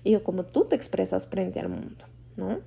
y 0.03 0.13
de 0.13 0.21
cómo 0.21 0.43
tú 0.43 0.65
te 0.65 0.75
expresas 0.75 1.27
frente 1.27 1.59
al 1.59 1.69
mundo, 1.69 2.05
¿no? 2.35 2.59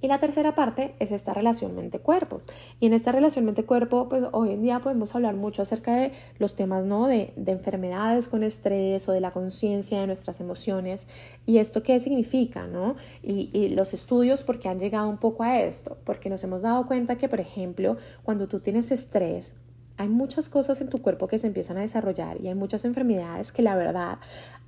Y 0.00 0.06
la 0.06 0.20
tercera 0.20 0.54
parte 0.54 0.94
es 1.00 1.10
esta 1.10 1.34
relación 1.34 1.74
mente-cuerpo. 1.74 2.40
Y 2.78 2.86
en 2.86 2.92
esta 2.92 3.10
relación 3.10 3.44
mente-cuerpo, 3.44 4.08
pues 4.08 4.22
hoy 4.30 4.52
en 4.52 4.62
día 4.62 4.78
podemos 4.78 5.12
hablar 5.16 5.34
mucho 5.34 5.62
acerca 5.62 5.96
de 5.96 6.12
los 6.38 6.54
temas, 6.54 6.84
¿no? 6.84 7.08
De, 7.08 7.32
de 7.34 7.50
enfermedades 7.50 8.28
con 8.28 8.44
estrés 8.44 9.08
o 9.08 9.12
de 9.12 9.20
la 9.20 9.32
conciencia 9.32 10.00
de 10.00 10.06
nuestras 10.06 10.40
emociones. 10.40 11.08
¿Y 11.46 11.58
esto 11.58 11.82
qué 11.82 11.98
significa, 11.98 12.68
no? 12.68 12.94
Y, 13.24 13.50
y 13.52 13.70
los 13.70 13.92
estudios, 13.92 14.44
porque 14.44 14.68
han 14.68 14.78
llegado 14.78 15.08
un 15.08 15.18
poco 15.18 15.42
a 15.42 15.58
esto? 15.60 15.96
Porque 16.04 16.30
nos 16.30 16.44
hemos 16.44 16.62
dado 16.62 16.86
cuenta 16.86 17.18
que, 17.18 17.28
por 17.28 17.40
ejemplo, 17.40 17.96
cuando 18.22 18.46
tú 18.46 18.60
tienes 18.60 18.92
estrés, 18.92 19.52
hay 19.98 20.08
muchas 20.08 20.48
cosas 20.48 20.80
en 20.80 20.88
tu 20.88 21.02
cuerpo 21.02 21.28
que 21.28 21.38
se 21.38 21.46
empiezan 21.48 21.76
a 21.76 21.82
desarrollar 21.82 22.40
y 22.40 22.48
hay 22.48 22.54
muchas 22.54 22.84
enfermedades 22.84 23.52
que 23.52 23.62
la 23.62 23.76
verdad 23.76 24.18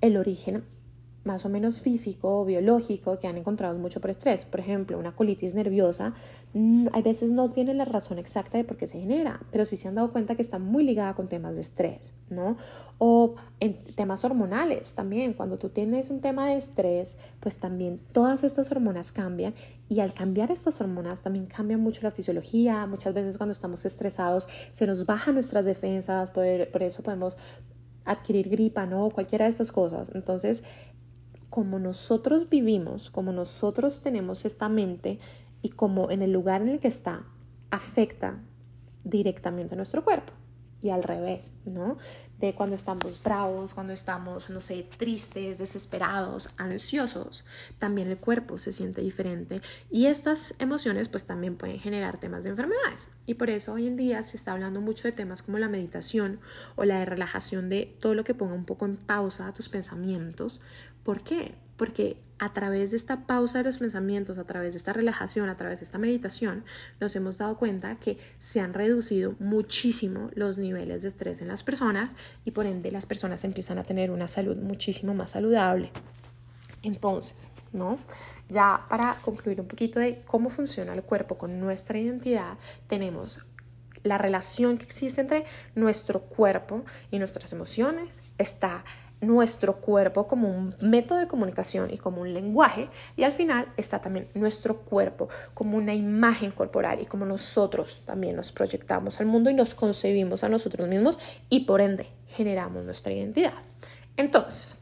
el 0.00 0.16
origen 0.16 0.64
más 1.24 1.44
o 1.44 1.48
menos 1.48 1.82
físico 1.82 2.40
o 2.40 2.44
biológico 2.44 3.18
que 3.18 3.26
han 3.26 3.36
encontrado 3.36 3.78
mucho 3.78 4.00
por 4.00 4.10
estrés. 4.10 4.44
Por 4.44 4.60
ejemplo, 4.60 4.98
una 4.98 5.12
colitis 5.12 5.54
nerviosa, 5.54 6.14
mm, 6.54 6.88
hay 6.92 7.02
veces 7.02 7.30
no 7.30 7.50
tiene 7.50 7.74
la 7.74 7.84
razón 7.84 8.18
exacta 8.18 8.56
de 8.56 8.64
por 8.64 8.76
qué 8.76 8.86
se 8.86 9.00
genera, 9.00 9.40
pero 9.52 9.66
sí 9.66 9.76
se 9.76 9.88
han 9.88 9.96
dado 9.96 10.12
cuenta 10.12 10.34
que 10.34 10.42
está 10.42 10.58
muy 10.58 10.82
ligada 10.82 11.14
con 11.14 11.28
temas 11.28 11.56
de 11.56 11.60
estrés, 11.60 12.14
¿no? 12.30 12.56
O 12.98 13.34
en 13.60 13.84
temas 13.94 14.24
hormonales 14.24 14.92
también, 14.92 15.34
cuando 15.34 15.58
tú 15.58 15.68
tienes 15.68 16.10
un 16.10 16.20
tema 16.20 16.48
de 16.48 16.56
estrés, 16.56 17.16
pues 17.40 17.58
también 17.58 17.96
todas 18.12 18.42
estas 18.44 18.70
hormonas 18.70 19.12
cambian 19.12 19.54
y 19.88 20.00
al 20.00 20.14
cambiar 20.14 20.50
estas 20.50 20.80
hormonas 20.80 21.20
también 21.20 21.46
cambia 21.46 21.76
mucho 21.76 22.00
la 22.02 22.10
fisiología. 22.10 22.86
Muchas 22.86 23.12
veces 23.12 23.36
cuando 23.36 23.52
estamos 23.52 23.84
estresados 23.84 24.48
se 24.70 24.86
nos 24.86 25.04
bajan 25.04 25.34
nuestras 25.34 25.64
defensas, 25.64 26.30
por, 26.30 26.70
por 26.70 26.82
eso 26.82 27.02
podemos 27.02 27.36
adquirir 28.04 28.48
gripa, 28.48 28.86
¿no? 28.86 29.10
Cualquiera 29.10 29.44
de 29.44 29.50
estas 29.50 29.72
cosas. 29.72 30.12
Entonces, 30.14 30.62
como 31.50 31.78
nosotros 31.78 32.48
vivimos, 32.48 33.10
como 33.10 33.32
nosotros 33.32 34.00
tenemos 34.00 34.44
esta 34.44 34.68
mente 34.68 35.18
y 35.62 35.70
como 35.70 36.10
en 36.10 36.22
el 36.22 36.32
lugar 36.32 36.62
en 36.62 36.68
el 36.68 36.80
que 36.80 36.88
está, 36.88 37.24
afecta 37.70 38.38
directamente 39.04 39.74
a 39.74 39.76
nuestro 39.76 40.04
cuerpo 40.04 40.32
y 40.80 40.90
al 40.90 41.02
revés, 41.02 41.52
¿no? 41.66 41.98
De 42.38 42.54
cuando 42.54 42.74
estamos 42.74 43.22
bravos, 43.22 43.74
cuando 43.74 43.92
estamos, 43.92 44.48
no 44.48 44.62
sé, 44.62 44.86
tristes, 44.96 45.58
desesperados, 45.58 46.48
ansiosos, 46.56 47.44
también 47.78 48.08
el 48.08 48.16
cuerpo 48.16 48.56
se 48.56 48.72
siente 48.72 49.02
diferente 49.02 49.60
y 49.90 50.06
estas 50.06 50.54
emociones 50.58 51.10
pues 51.10 51.26
también 51.26 51.56
pueden 51.56 51.78
generar 51.78 52.18
temas 52.18 52.44
de 52.44 52.50
enfermedades. 52.50 53.08
Y 53.26 53.34
por 53.34 53.50
eso 53.50 53.74
hoy 53.74 53.86
en 53.86 53.96
día 53.96 54.22
se 54.22 54.38
está 54.38 54.52
hablando 54.52 54.80
mucho 54.80 55.06
de 55.06 55.12
temas 55.12 55.42
como 55.42 55.58
la 55.58 55.68
meditación 55.68 56.40
o 56.76 56.84
la 56.84 57.00
de 57.00 57.04
relajación 57.04 57.68
de 57.68 57.94
todo 58.00 58.14
lo 58.14 58.24
que 58.24 58.34
ponga 58.34 58.54
un 58.54 58.64
poco 58.64 58.86
en 58.86 58.96
pausa 58.96 59.46
a 59.46 59.52
tus 59.52 59.68
pensamientos. 59.68 60.60
¿Por 61.10 61.24
qué? 61.24 61.56
Porque 61.76 62.18
a 62.38 62.52
través 62.52 62.92
de 62.92 62.96
esta 62.96 63.26
pausa 63.26 63.58
de 63.58 63.64
los 63.64 63.78
pensamientos, 63.78 64.38
a 64.38 64.44
través 64.44 64.74
de 64.74 64.76
esta 64.76 64.92
relajación, 64.92 65.48
a 65.48 65.56
través 65.56 65.80
de 65.80 65.84
esta 65.86 65.98
meditación, 65.98 66.62
nos 67.00 67.16
hemos 67.16 67.38
dado 67.38 67.56
cuenta 67.56 67.96
que 67.96 68.16
se 68.38 68.60
han 68.60 68.74
reducido 68.74 69.34
muchísimo 69.40 70.30
los 70.34 70.56
niveles 70.56 71.02
de 71.02 71.08
estrés 71.08 71.42
en 71.42 71.48
las 71.48 71.64
personas 71.64 72.14
y 72.44 72.52
por 72.52 72.64
ende 72.64 72.92
las 72.92 73.06
personas 73.06 73.42
empiezan 73.42 73.80
a 73.80 73.82
tener 73.82 74.12
una 74.12 74.28
salud 74.28 74.56
muchísimo 74.56 75.12
más 75.12 75.30
saludable. 75.30 75.90
Entonces, 76.84 77.50
¿no? 77.72 77.98
Ya 78.48 78.86
para 78.88 79.16
concluir 79.24 79.60
un 79.60 79.66
poquito 79.66 79.98
de 79.98 80.22
cómo 80.28 80.48
funciona 80.48 80.94
el 80.94 81.02
cuerpo 81.02 81.38
con 81.38 81.58
nuestra 81.58 81.98
identidad, 81.98 82.56
tenemos 82.86 83.40
la 84.04 84.16
relación 84.16 84.78
que 84.78 84.84
existe 84.84 85.22
entre 85.22 85.44
nuestro 85.74 86.20
cuerpo 86.20 86.84
y 87.10 87.18
nuestras 87.18 87.52
emociones, 87.52 88.20
está 88.38 88.84
nuestro 89.20 89.76
cuerpo 89.76 90.26
como 90.26 90.48
un 90.48 90.74
método 90.80 91.18
de 91.18 91.26
comunicación 91.26 91.92
y 91.92 91.98
como 91.98 92.22
un 92.22 92.32
lenguaje 92.32 92.88
y 93.16 93.24
al 93.24 93.32
final 93.32 93.68
está 93.76 94.00
también 94.00 94.28
nuestro 94.34 94.78
cuerpo 94.78 95.28
como 95.54 95.76
una 95.76 95.94
imagen 95.94 96.52
corporal 96.52 97.00
y 97.02 97.06
como 97.06 97.26
nosotros 97.26 98.02
también 98.06 98.36
nos 98.36 98.52
proyectamos 98.52 99.20
al 99.20 99.26
mundo 99.26 99.50
y 99.50 99.54
nos 99.54 99.74
concebimos 99.74 100.42
a 100.42 100.48
nosotros 100.48 100.88
mismos 100.88 101.18
y 101.48 101.60
por 101.60 101.80
ende 101.80 102.08
generamos 102.28 102.84
nuestra 102.84 103.12
identidad. 103.12 103.52
Entonces, 104.16 104.78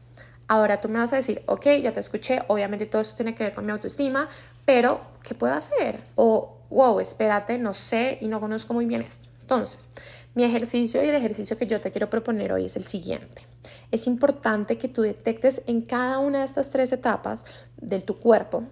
ahora 0.47 0.79
tú 0.79 0.89
me 0.89 0.99
vas 0.99 1.13
a 1.13 1.17
decir, 1.17 1.43
ok, 1.45 1.65
ya 1.81 1.91
te 1.91 1.99
escuché, 1.99 2.41
obviamente 2.47 2.85
todo 2.85 3.01
esto 3.01 3.15
tiene 3.15 3.35
que 3.35 3.43
ver 3.43 3.53
con 3.53 3.65
mi 3.65 3.71
autoestima, 3.71 4.29
pero 4.65 5.01
¿qué 5.23 5.35
puedo 5.35 5.53
hacer? 5.53 6.01
O, 6.15 6.57
wow, 6.69 6.99
espérate, 6.99 7.57
no 7.57 7.73
sé 7.73 8.17
y 8.21 8.27
no 8.27 8.39
conozco 8.39 8.73
muy 8.73 8.85
bien 8.85 9.01
esto. 9.01 9.29
Entonces, 9.41 9.89
mi 10.35 10.43
ejercicio 10.43 11.03
y 11.03 11.09
el 11.09 11.15
ejercicio 11.15 11.57
que 11.57 11.67
yo 11.67 11.81
te 11.81 11.91
quiero 11.91 12.09
proponer 12.09 12.53
hoy 12.53 12.65
es 12.65 12.75
el 12.75 12.83
siguiente. 12.83 13.43
Es 13.91 14.07
importante 14.07 14.77
que 14.77 14.87
tú 14.87 15.01
detectes 15.01 15.63
en 15.67 15.81
cada 15.81 16.19
una 16.19 16.39
de 16.39 16.45
estas 16.45 16.69
tres 16.69 16.91
etapas 16.91 17.45
de 17.77 18.01
tu 18.01 18.17
cuerpo, 18.17 18.63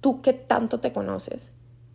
tú 0.00 0.22
qué 0.22 0.32
tanto 0.32 0.80
te 0.80 0.92
conoces, 0.92 1.50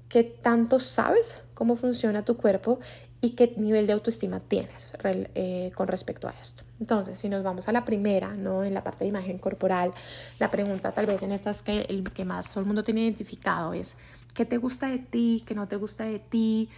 qué 0.09 0.23
tanto 0.23 0.79
sabes 0.79 1.37
cómo 1.53 1.75
funciona 1.75 2.25
tu 2.25 2.35
cuerpo 2.37 2.79
y 3.21 3.31
qué 3.31 3.53
nivel 3.57 3.85
de 3.85 3.93
autoestima 3.93 4.39
tienes 4.39 4.93
eh, 5.03 5.71
con 5.75 5.87
respecto 5.87 6.27
a 6.27 6.33
esto. 6.41 6.63
Entonces, 6.79 7.19
si 7.19 7.27
nos 7.27 7.43
vamos 7.43 7.67
a 7.67 7.71
la 7.71 7.83
primera, 7.83 8.33
¿no? 8.33 8.63
En 8.63 8.73
la 8.73 8.83
parte 8.83 9.03
de 9.03 9.09
imagen 9.09 9.37
corporal, 9.37 9.93
la 10.39 10.49
pregunta 10.49 10.91
tal 10.91 11.05
vez 11.05 11.21
en 11.23 11.31
estas 11.31 11.61
que 11.61 11.81
el 11.81 12.09
que 12.11 12.23
más 12.23 12.49
todo 12.49 12.61
el 12.61 12.65
mundo 12.65 12.83
tiene 12.83 13.01
identificado 13.01 13.73
es 13.73 13.97
¿qué 14.33 14.45
te 14.45 14.57
gusta 14.57 14.87
de 14.87 14.99
ti? 14.99 15.43
¿Qué 15.45 15.53
no 15.53 15.67
te 15.67 15.75
gusta 15.75 16.05
de 16.05 16.19
ti? 16.19 16.69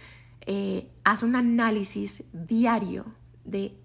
Eh, 0.46 0.88
haz 1.04 1.22
un 1.22 1.36
análisis 1.36 2.24
diario 2.32 3.06
de 3.44 3.76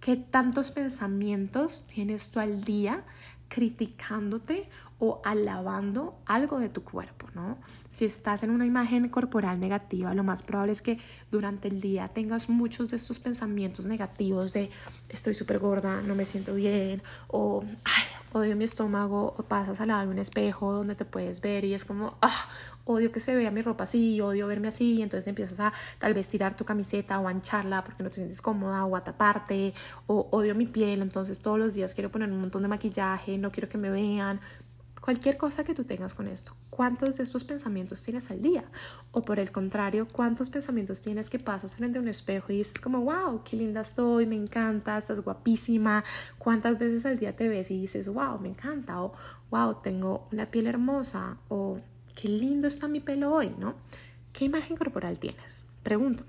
qué 0.00 0.16
tantos 0.16 0.70
pensamientos 0.70 1.86
tienes 1.86 2.30
tú 2.30 2.40
al 2.40 2.64
día 2.64 3.04
criticándote 3.48 4.68
o 4.98 5.20
alabando 5.24 6.16
algo 6.26 6.58
de 6.60 6.68
tu 6.68 6.84
cuerpo, 6.84 7.26
¿no? 7.34 7.58
Si 7.90 8.04
estás 8.04 8.44
en 8.44 8.50
una 8.50 8.66
imagen 8.66 9.08
corporal 9.08 9.58
negativa, 9.58 10.14
lo 10.14 10.22
más 10.22 10.42
probable 10.42 10.72
es 10.72 10.80
que 10.80 10.98
durante 11.30 11.66
el 11.66 11.80
día 11.80 12.08
tengas 12.08 12.48
muchos 12.48 12.90
de 12.90 12.98
estos 12.98 13.18
pensamientos 13.18 13.84
negativos 13.84 14.52
de 14.52 14.70
estoy 15.08 15.34
súper 15.34 15.58
gorda, 15.58 16.02
no 16.02 16.14
me 16.14 16.24
siento 16.24 16.54
bien, 16.54 17.02
o 17.26 17.64
odio 18.32 18.56
mi 18.56 18.64
estómago, 18.64 19.34
o 19.36 19.42
pasas 19.42 19.80
al 19.80 19.88
lado 19.88 20.02
de 20.02 20.08
un 20.08 20.18
espejo 20.18 20.72
donde 20.72 20.94
te 20.94 21.04
puedes 21.04 21.40
ver 21.40 21.64
y 21.64 21.74
es 21.74 21.84
como, 21.84 22.16
ah, 22.22 22.48
odio 22.84 23.12
que 23.12 23.20
se 23.20 23.36
vea 23.36 23.50
mi 23.50 23.62
ropa 23.62 23.84
así, 23.84 24.20
odio 24.20 24.46
verme 24.46 24.68
así, 24.68 24.94
y 24.94 25.02
entonces 25.02 25.26
empiezas 25.26 25.60
a 25.60 25.72
tal 25.98 26.14
vez 26.14 26.28
tirar 26.28 26.56
tu 26.56 26.64
camiseta 26.64 27.18
o 27.20 27.28
ancharla 27.28 27.84
porque 27.84 28.02
no 28.02 28.10
te 28.10 28.16
sientes 28.16 28.40
cómoda 28.40 28.84
o 28.84 28.96
a 28.96 29.04
taparte, 29.04 29.74
o 30.06 30.28
odio 30.30 30.54
mi 30.54 30.66
piel, 30.66 31.02
entonces 31.02 31.38
todos 31.40 31.58
los 31.58 31.74
días 31.74 31.94
quiero 31.94 32.10
poner 32.10 32.30
un 32.30 32.40
montón 32.40 32.62
de 32.62 32.68
maquillaje, 32.68 33.38
no 33.38 33.52
quiero 33.52 33.68
que 33.68 33.78
me 33.78 33.90
vean, 33.90 34.40
Cualquier 35.02 35.36
cosa 35.36 35.64
que 35.64 35.74
tú 35.74 35.82
tengas 35.82 36.14
con 36.14 36.28
esto, 36.28 36.54
¿cuántos 36.70 37.16
de 37.16 37.24
estos 37.24 37.42
pensamientos 37.42 38.04
tienes 38.04 38.30
al 38.30 38.40
día? 38.40 38.62
O 39.10 39.22
por 39.22 39.40
el 39.40 39.50
contrario, 39.50 40.06
¿cuántos 40.06 40.48
pensamientos 40.48 41.00
tienes 41.00 41.28
que 41.28 41.40
pasas 41.40 41.74
frente 41.74 41.98
a 41.98 42.00
un 42.00 42.06
espejo 42.06 42.52
y 42.52 42.58
dices 42.58 42.80
como, 42.80 43.00
wow, 43.00 43.42
qué 43.42 43.56
linda 43.56 43.80
estoy, 43.80 44.26
me 44.26 44.36
encanta, 44.36 44.96
estás 44.96 45.18
guapísima? 45.18 46.04
¿Cuántas 46.38 46.78
veces 46.78 47.04
al 47.04 47.18
día 47.18 47.34
te 47.34 47.48
ves 47.48 47.72
y 47.72 47.80
dices, 47.80 48.06
wow, 48.06 48.38
me 48.38 48.50
encanta? 48.50 49.02
O, 49.02 49.12
wow, 49.50 49.74
tengo 49.82 50.28
una 50.30 50.46
piel 50.46 50.68
hermosa? 50.68 51.36
O, 51.48 51.78
qué 52.14 52.28
lindo 52.28 52.68
está 52.68 52.86
mi 52.86 53.00
pelo 53.00 53.34
hoy, 53.34 53.52
¿no? 53.58 53.74
¿Qué 54.32 54.44
imagen 54.44 54.76
corporal 54.76 55.18
tienes? 55.18 55.64
Pregunto. 55.82 56.22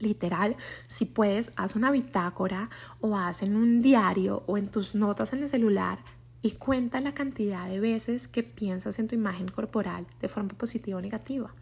Literal, 0.00 0.56
si 0.88 1.04
puedes, 1.04 1.52
haz 1.54 1.76
una 1.76 1.92
bitácora 1.92 2.70
o 3.00 3.16
haz 3.16 3.42
en 3.42 3.54
un 3.54 3.82
diario 3.82 4.42
o 4.48 4.58
en 4.58 4.66
tus 4.68 4.96
notas 4.96 5.32
en 5.32 5.44
el 5.44 5.48
celular 5.48 6.00
y 6.46 6.52
cuenta 6.52 7.00
la 7.00 7.12
cantidad 7.12 7.68
de 7.68 7.80
veces 7.80 8.28
que 8.28 8.44
piensas 8.44 9.00
en 9.00 9.08
tu 9.08 9.16
imagen 9.16 9.48
corporal 9.48 10.06
de 10.20 10.28
forma 10.28 10.50
positiva 10.50 10.96
o 10.96 11.00
negativa. 11.00 11.52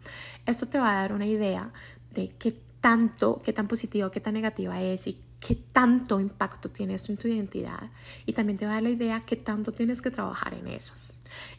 Esto 0.45 0.67
te 0.67 0.77
va 0.77 0.91
a 0.91 1.01
dar 1.01 1.11
una 1.11 1.25
idea 1.25 1.73
de 2.13 2.29
qué 2.37 2.55
tanto, 2.81 3.41
qué 3.43 3.51
tan 3.51 3.67
positiva 3.67 4.05
o 4.05 4.11
qué 4.11 4.19
tan 4.19 4.35
negativa 4.35 4.79
es 4.83 5.07
y 5.07 5.17
qué 5.39 5.55
tanto 5.55 6.19
impacto 6.19 6.69
tiene 6.69 6.93
esto 6.93 7.11
en 7.11 7.17
tu 7.17 7.27
identidad. 7.27 7.89
Y 8.27 8.33
también 8.33 8.59
te 8.59 8.65
va 8.65 8.73
a 8.73 8.75
dar 8.75 8.83
la 8.83 8.91
idea 8.91 9.23
qué 9.25 9.37
tanto 9.37 9.71
tienes 9.71 10.03
que 10.03 10.11
trabajar 10.11 10.53
en 10.53 10.67
eso. 10.67 10.93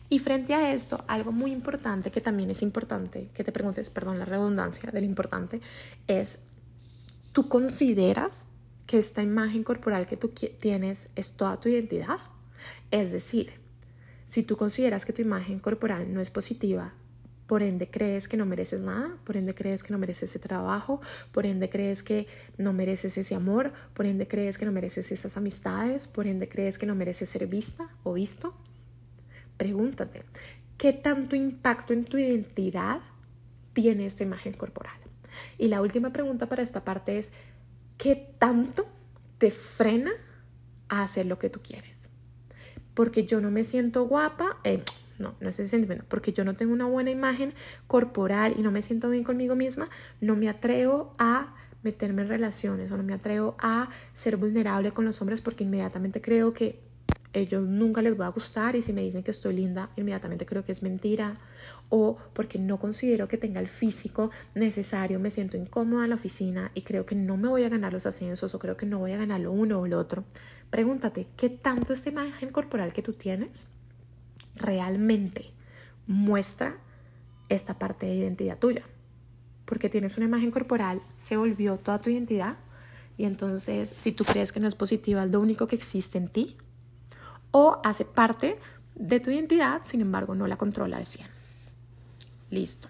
Y 0.09 0.21
frente 0.21 0.55
a 0.55 0.73
esto, 0.73 1.05
algo 1.09 1.33
muy 1.33 1.51
importante 1.51 2.13
que 2.13 2.21
también 2.21 2.51
es 2.51 2.63
importante, 2.63 3.31
que 3.35 3.43
te 3.43 3.51
preguntes, 3.51 3.91
perdón, 3.91 4.21
la 4.21 4.25
redundancia 4.25 4.89
del 4.93 5.03
importante, 5.03 5.61
es, 6.07 6.45
¿tú 7.33 7.49
consideras 7.49 8.47
que 8.87 9.01
esta 9.01 9.21
imagen 9.21 9.65
corporal 9.65 10.07
que 10.07 10.17
tú 10.17 10.29
tienes 10.29 11.09
es 11.17 11.33
toda 11.33 11.59
tu 11.59 11.69
identidad? 11.69 12.19
Es 12.91 13.13
decir, 13.13 13.55
si 14.25 14.43
tú 14.43 14.57
consideras 14.57 15.05
que 15.05 15.13
tu 15.13 15.23
imagen 15.23 15.59
corporal 15.59 16.13
no 16.13 16.21
es 16.21 16.31
positiva, 16.31 16.95
por 17.47 17.63
ende 17.63 17.89
crees 17.89 18.27
que 18.27 18.37
no 18.37 18.45
mereces 18.45 18.81
nada, 18.81 19.17
por 19.25 19.37
ende 19.37 19.55
crees 19.55 19.83
que 19.83 19.93
no 19.93 19.99
mereces 19.99 20.31
ese 20.31 20.39
trabajo, 20.39 21.01
por 21.33 21.47
ende 21.47 21.69
crees 21.69 22.03
que 22.03 22.27
no 22.59 22.73
mereces 22.73 23.17
ese 23.19 23.35
amor, 23.35 23.73
por 23.95 24.07
ende 24.07 24.27
crees 24.27 24.59
que 24.59 24.67
no 24.67 24.73
mereces 24.73 25.13
esas 25.13 25.37
amistades, 25.37 26.09
por 26.09 26.27
ende 26.27 26.49
crees 26.49 26.77
que 26.77 26.87
no 26.87 26.95
mereces 26.95 27.29
ser 27.29 27.47
vista 27.47 27.89
o 28.03 28.15
visto, 28.15 28.55
pregúntate, 29.57 30.23
¿qué 30.77 30.93
tanto 30.93 31.37
impacto 31.37 31.93
en 31.93 32.05
tu 32.05 32.19
identidad 32.19 33.01
tiene 33.73 34.07
esta 34.07 34.25
imagen 34.25 34.53
corporal? 34.53 34.99
Y 35.59 35.69
la 35.69 35.81
última 35.83 36.13
pregunta 36.13 36.49
para 36.49 36.63
esta 36.63 36.85
parte 36.85 37.19
es, 37.19 37.31
¿qué 37.97 38.35
tanto 38.39 38.89
te 39.39 39.51
frena 39.51 40.13
a 40.89 41.03
hacer 41.03 41.27
lo 41.27 41.39
que 41.39 41.51
tú 41.51 41.61
quieres? 41.63 41.96
Porque 42.97 43.27
yo 43.27 43.43
no 43.43 43.51
me 43.51 43.63
siento 43.63 44.07
guapa, 44.07 44.57
eh, 44.65 44.83
no, 45.19 45.35
no 45.39 45.49
es 45.51 45.61
ese 45.61 45.69
sentimiento, 45.69 46.07
porque 46.09 46.33
yo 46.33 46.45
no 46.45 46.57
tengo 46.57 46.73
una 46.73 46.87
buena 46.87 47.11
imagen 47.11 47.53
corporal 47.87 48.55
y 48.57 48.63
no 48.63 48.73
me 48.73 48.81
siento 48.81 49.11
bien 49.11 49.23
conmigo 49.23 49.55
misma, 49.55 49.91
no 50.23 50.35
me 50.35 50.49
atrevo 50.49 51.13
a 51.19 51.55
meterme 51.83 52.23
en 52.23 52.29
relaciones 52.29 52.91
o 52.91 52.97
no 52.97 53.03
me 53.03 53.13
atrevo 53.13 53.55
a 53.59 53.91
ser 54.15 54.39
vulnerable 54.39 54.93
con 54.93 55.05
los 55.05 55.21
hombres 55.21 55.43
porque 55.43 55.63
inmediatamente 55.63 56.23
creo 56.23 56.55
que 56.55 56.81
ellos 57.35 57.63
nunca 57.63 58.01
les 58.01 58.19
va 58.19 58.27
a 58.27 58.31
gustar 58.31 58.77
y 58.77 58.83
si 58.83 58.95
me 58.95 59.03
dicen 59.03 59.23
que 59.23 59.31
estoy 59.31 59.55
linda, 59.55 59.91
inmediatamente 59.97 60.47
creo 60.47 60.65
que 60.65 60.73
es 60.73 60.83
mentira 60.83 61.37
o 61.91 62.17
porque 62.33 62.59
no 62.59 62.79
considero 62.79 63.29
que 63.29 63.37
tenga 63.37 63.61
el 63.61 63.69
físico 63.69 64.31
necesario, 64.55 65.21
me 65.21 65.31
siento 65.31 65.59
incómoda 65.59 66.05
en 66.05 66.11
la 66.11 66.17
oficina 66.17 66.71
y 66.75 66.81
creo 66.81 67.05
que 67.05 67.15
no 67.15 67.37
me 67.37 67.49
voy 67.49 67.65
a 67.65 67.69
ganar 67.69 67.93
los 67.93 68.07
ascensos 68.07 68.55
o 68.55 68.59
creo 68.59 68.79
que 68.79 68.87
no 68.87 68.99
voy 69.01 69.13
a 69.13 69.19
ganar 69.19 69.41
lo 69.41 69.53
uno 69.53 69.81
o 69.81 69.87
lo 69.87 69.99
otro. 69.99 70.25
Pregúntate, 70.71 71.27
¿qué 71.37 71.49
tanto 71.49 71.93
esta 71.93 72.09
imagen 72.09 72.51
corporal 72.51 72.93
que 72.93 73.03
tú 73.03 73.13
tienes 73.13 73.67
realmente 74.55 75.53
muestra 76.07 76.77
esta 77.49 77.79
parte 77.79 78.07
de 78.07 78.15
identidad 78.15 78.59
tuya? 78.59 78.83
Porque 79.65 79.89
tienes 79.89 80.17
una 80.17 80.27
imagen 80.27 80.51
corporal, 80.51 81.03
se 81.19 81.37
volvió 81.37 81.77
toda 81.79 82.01
tu 82.01 82.11
identidad 82.11 82.57
y 83.17 83.25
entonces 83.25 83.95
si 83.99 84.13
tú 84.13 84.25
crees 84.25 84.53
que 84.53 84.61
no 84.61 84.69
es 84.69 84.75
positiva, 84.75 85.25
es 85.25 85.31
lo 85.31 85.41
único 85.41 85.67
que 85.67 85.77
existe 85.77 86.19
en 86.19 86.29
ti 86.29 86.57
o 87.51 87.81
hace 87.85 88.05
parte 88.05 88.59
de 88.95 89.21
tu 89.21 89.31
identidad, 89.31 89.81
sin 89.85 90.01
embargo 90.01 90.35
no 90.35 90.47
la 90.47 90.57
controla 90.57 90.97
al 90.99 91.07
100. 91.07 91.27
Listo. 92.51 92.89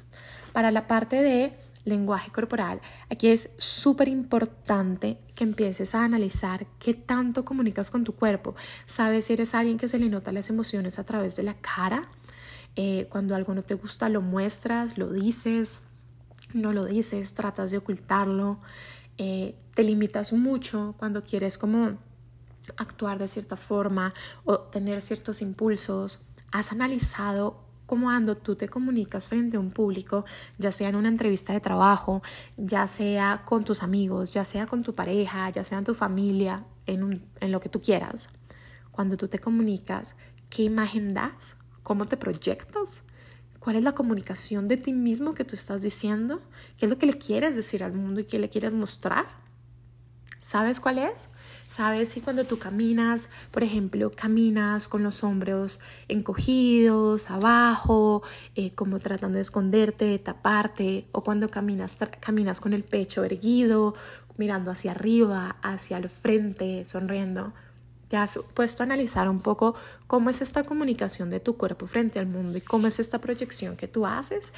Para 0.52 0.71
la 0.71 0.87
parte 0.87 1.23
de 1.23 1.52
lenguaje 1.87 2.31
corporal, 2.31 2.81
aquí 3.09 3.28
es 3.28 3.49
súper 3.57 4.09
importante 4.09 5.19
que 5.35 5.45
empieces 5.45 5.95
a 5.95 6.05
analizar 6.05 6.66
qué 6.78 6.93
tanto 6.93 7.45
comunicas 7.45 7.90
con 7.90 8.05
tu 8.05 8.14
cuerpo. 8.14 8.55
¿Sabes 8.85 9.26
si 9.26 9.33
eres 9.33 9.55
alguien 9.55 9.78
que 9.78 9.88
se 9.88 9.99
le 9.99 10.09
nota 10.09 10.33
las 10.33 10.50
emociones 10.50 10.99
a 10.99 11.05
través 11.05 11.37
de 11.37 11.45
la 11.45 11.55
cara? 11.55 12.11
Eh, 12.75 13.07
cuando 13.09 13.35
algo 13.35 13.55
no 13.55 13.62
te 13.62 13.75
gusta, 13.75 14.09
lo 14.09 14.21
muestras, 14.21 14.99
lo 14.99 15.11
dices, 15.11 15.85
no 16.52 16.73
lo 16.73 16.85
dices, 16.85 17.33
tratas 17.33 17.71
de 17.71 17.78
ocultarlo. 17.78 18.59
Eh, 19.16 19.55
te 19.75 19.83
limitas 19.83 20.33
mucho 20.33 20.95
cuando 20.99 21.25
quieres 21.25 21.57
como 21.57 21.99
actuar 22.76 23.19
de 23.19 23.28
cierta 23.28 23.57
forma 23.57 24.12
o 24.45 24.59
tener 24.59 25.02
ciertos 25.02 25.40
impulsos. 25.40 26.26
Has 26.50 26.73
analizado 26.73 27.66
cómo 27.87 28.11
ando 28.11 28.37
tú 28.37 28.57
te 28.57 28.69
comunicas 28.69 29.28
frente 29.28 29.57
a 29.57 29.61
un 29.61 29.71
público, 29.71 30.25
ya 30.59 30.73
sea 30.73 30.88
en 30.88 30.97
una 30.97 31.09
entrevista 31.09 31.52
de 31.52 31.61
trabajo, 31.61 32.23
ya 32.57 32.87
sea 32.87 33.43
con 33.45 33.64
tus 33.64 33.83
amigos, 33.83 34.33
ya 34.33 34.45
sea 34.45 34.66
con 34.66 34.83
tu 34.83 34.95
pareja, 34.95 35.49
ya 35.50 35.64
sea 35.64 35.78
en 35.78 35.85
tu 35.85 35.95
familia, 35.95 36.64
en, 36.87 37.25
en 37.40 37.52
lo 37.52 37.61
que 37.61 37.69
tú 37.69 37.81
quieras. 37.81 38.28
Cuando 38.90 39.16
tú 39.16 39.28
te 39.28 39.38
comunicas, 39.38 40.16
¿qué 40.50 40.64
imagen 40.64 41.14
das? 41.14 41.57
¿Cómo 41.83 42.07
te 42.07 42.16
proyectas? 42.16 43.05
¿Cuál 43.61 43.76
es 43.76 43.85
la 43.85 43.95
comunicación 43.95 44.69
de 44.69 44.76
ti 44.76 44.93
mismo 44.93 45.35
que 45.35 45.45
tú 45.45 45.55
estás 45.55 45.83
diciendo? 45.83 46.40
¿Qué 46.78 46.87
es 46.87 46.90
lo 46.90 46.99
que 46.99 47.07
le 47.07 47.19
quieres 47.19 47.57
decir 47.57 47.83
al 47.83 47.93
mundo 47.93 48.21
y 48.21 48.25
qué 48.25 48.38
le 48.38 48.49
quieres 48.49 48.73
mostrar? 48.73 49.26
¿Sabes 50.38 50.78
cuál 50.78 50.99
es? 50.99 51.28
¿Sabes 51.67 52.11
si 52.11 52.21
cuando 52.21 52.45
tú 52.45 52.59
caminas, 52.59 53.29
por 53.51 53.65
ejemplo, 53.65 54.13
caminas 54.15 54.87
con 54.87 55.03
los 55.03 55.25
hombros 55.25 55.81
encogidos, 56.07 57.29
abajo, 57.29 58.23
eh, 58.55 58.71
como 58.71 59.01
tratando 59.01 59.37
de 59.37 59.43
esconderte, 59.43 60.05
de 60.05 60.19
taparte, 60.21 61.09
o 61.11 61.25
cuando 61.25 61.51
caminas, 61.51 61.99
caminas 62.21 62.61
con 62.61 62.73
el 62.73 62.85
pecho 62.85 63.25
erguido, 63.25 63.95
mirando 64.37 64.71
hacia 64.71 64.93
arriba, 64.93 65.57
hacia 65.61 65.97
el 65.99 66.09
frente, 66.09 66.85
sonriendo? 66.85 67.53
¿Te 68.07 68.17
has 68.17 68.39
puesto 68.55 68.85
a 68.85 68.87
analizar 68.87 69.29
un 69.29 69.41
poco 69.41 69.75
cómo 70.07 70.31
es 70.31 70.41
esta 70.41 70.63
comunicación 70.63 71.31
de 71.31 71.41
tu 71.41 71.57
cuerpo 71.57 71.87
frente 71.87 72.21
al 72.21 72.27
mundo 72.27 72.57
y 72.59 72.61
cómo 72.61 72.87
es 72.87 73.01
esta 73.01 73.21
proyección 73.21 73.77
que 73.77 73.89
tú 73.89 74.07
haces? 74.07 74.53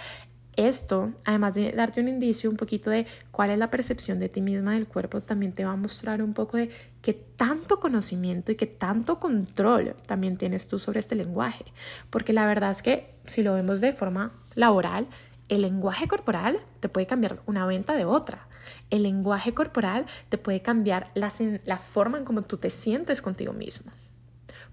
Esto, 0.59 1.13
además 1.25 1.55
de 1.55 1.71
darte 1.71 2.01
un 2.01 2.09
indicio 2.09 2.51
un 2.51 2.57
poquito 2.57 2.91
de 2.91 3.07
cuál 3.31 3.51
es 3.51 3.59
la 3.59 3.71
percepción 3.71 4.19
de 4.19 4.29
ti 4.29 4.41
misma 4.41 4.73
del 4.73 4.89
cuerpo, 4.89 5.21
también 5.21 5.53
te 5.53 5.65
va 5.65 5.71
a 5.71 5.77
mostrar 5.77 6.21
un 6.21 6.35
poco 6.35 6.57
de 6.57 6.69
qué 7.01 7.15
tanto 7.15 7.79
conocimiento 7.79 8.51
y 8.51 8.57
qué 8.57 8.67
tanto 8.67 9.21
control 9.21 9.95
también 10.07 10.37
tienes 10.37 10.67
tú 10.67 10.81
sobre 10.81 10.99
este 10.99 11.15
lenguaje. 11.15 11.65
Porque 12.11 12.33
la 12.33 12.45
verdad 12.45 12.73
es 12.73 12.83
que 12.83 13.15
si 13.25 13.45
lo 13.45 13.55
vemos 13.55 13.81
de 13.81 13.93
forma 13.93 14.33
laboral, 14.57 15.07
el 15.49 15.63
lenguaje 15.63 16.09
corporal 16.09 16.59
te 16.81 16.89
puede 16.89 17.07
cambiar 17.07 17.41
una 17.47 17.65
venta 17.65 17.95
de 17.95 18.05
otra. 18.05 18.49
El 18.91 19.05
lenguaje 19.05 19.55
corporal 19.55 20.07
te 20.29 20.39
puede 20.39 20.61
cambiar 20.61 21.13
la, 21.15 21.31
la 21.67 21.79
forma 21.79 22.19
en 22.19 22.25
cómo 22.25 22.43
tú 22.43 22.57
te 22.57 22.71
sientes 22.71 23.23
contigo 23.23 23.53
mismo 23.53 23.93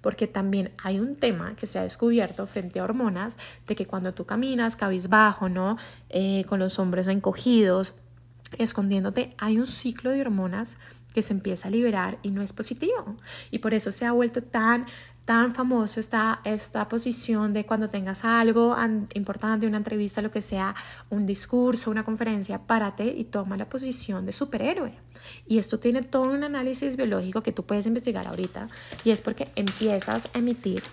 porque 0.06 0.28
también 0.28 0.72
hay 0.84 1.00
un 1.00 1.16
tema 1.16 1.56
que 1.56 1.66
se 1.66 1.80
ha 1.80 1.82
descubierto 1.82 2.46
frente 2.46 2.80
a 2.80 2.84
hormonas 2.84 3.38
de 3.66 3.76
que 3.76 3.88
cuando 3.88 4.14
tú 4.14 4.24
caminas 4.24 4.76
cabizbajo, 4.76 5.50
¿no? 5.50 5.78
Eh, 6.10 6.46
con 6.48 6.60
los 6.60 6.78
hombros 6.78 7.08
encogidos, 7.08 7.96
escondiéndote, 8.60 9.34
hay 9.40 9.58
un 9.58 9.66
ciclo 9.66 10.12
de 10.12 10.22
hormonas 10.22 10.78
que 11.12 11.24
se 11.24 11.34
empieza 11.34 11.70
a 11.70 11.72
liberar 11.72 12.20
y 12.22 12.30
no 12.30 12.44
es 12.44 12.54
positivo. 12.54 13.18
Y 13.50 13.58
por 13.58 13.74
eso 13.74 13.92
se 13.92 14.06
ha 14.06 14.12
vuelto 14.12 14.44
tan 14.44 14.86
tan 15.26 15.56
famoso 15.56 16.00
esta, 16.00 16.40
esta 16.44 16.88
posición 16.88 17.52
de 17.52 17.66
cuando 17.66 17.90
tengas 17.90 18.24
algo 18.24 18.76
importante, 19.16 19.66
una 19.66 19.78
entrevista, 19.78 20.22
lo 20.22 20.32
que 20.32 20.42
sea, 20.42 20.76
un 21.10 21.26
discurso, 21.26 21.90
una 21.90 22.04
conferencia, 22.04 22.60
párate 22.60 23.06
y 23.06 23.26
toma 23.26 23.58
la 23.58 23.68
posición 23.68 24.26
de 24.26 24.34
superhéroe. 24.34 24.94
Y 25.48 25.58
esto 25.58 25.80
tiene 25.80 26.04
todo 26.04 26.24
un 26.30 26.44
análisis 26.44 26.96
biológico 26.96 27.42
que 27.42 27.52
tú 27.52 27.66
puedes 27.66 27.88
investigar 27.88 28.28
ahorita 28.28 28.68
y 29.04 29.10
es 29.10 29.22
porque 29.22 29.52
empiezas 29.56 30.30
a 30.34 30.38
emitir 30.38 30.84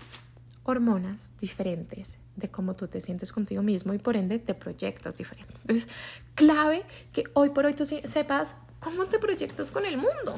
hormonas 0.65 1.33
diferentes 1.39 2.19
de 2.37 2.49
cómo 2.49 2.75
tú 2.75 2.89
te 2.89 3.01
sientes 3.01 3.33
contigo 3.33 3.63
mismo 3.63 3.93
y 3.93 3.99
por 3.99 4.17
ende 4.17 4.39
te 4.39 4.55
proyectas 4.55 5.17
diferente. 5.17 5.55
Entonces, 5.61 5.89
clave 6.35 6.83
que 7.13 7.25
hoy 7.35 7.51
por 7.51 7.67
hoy 7.67 7.75
tú 7.75 7.85
sepas 7.85 8.57
cómo 8.81 9.05
te 9.05 9.19
proyectas 9.19 9.71
con 9.71 9.85
el 9.85 9.97
mundo. 9.97 10.35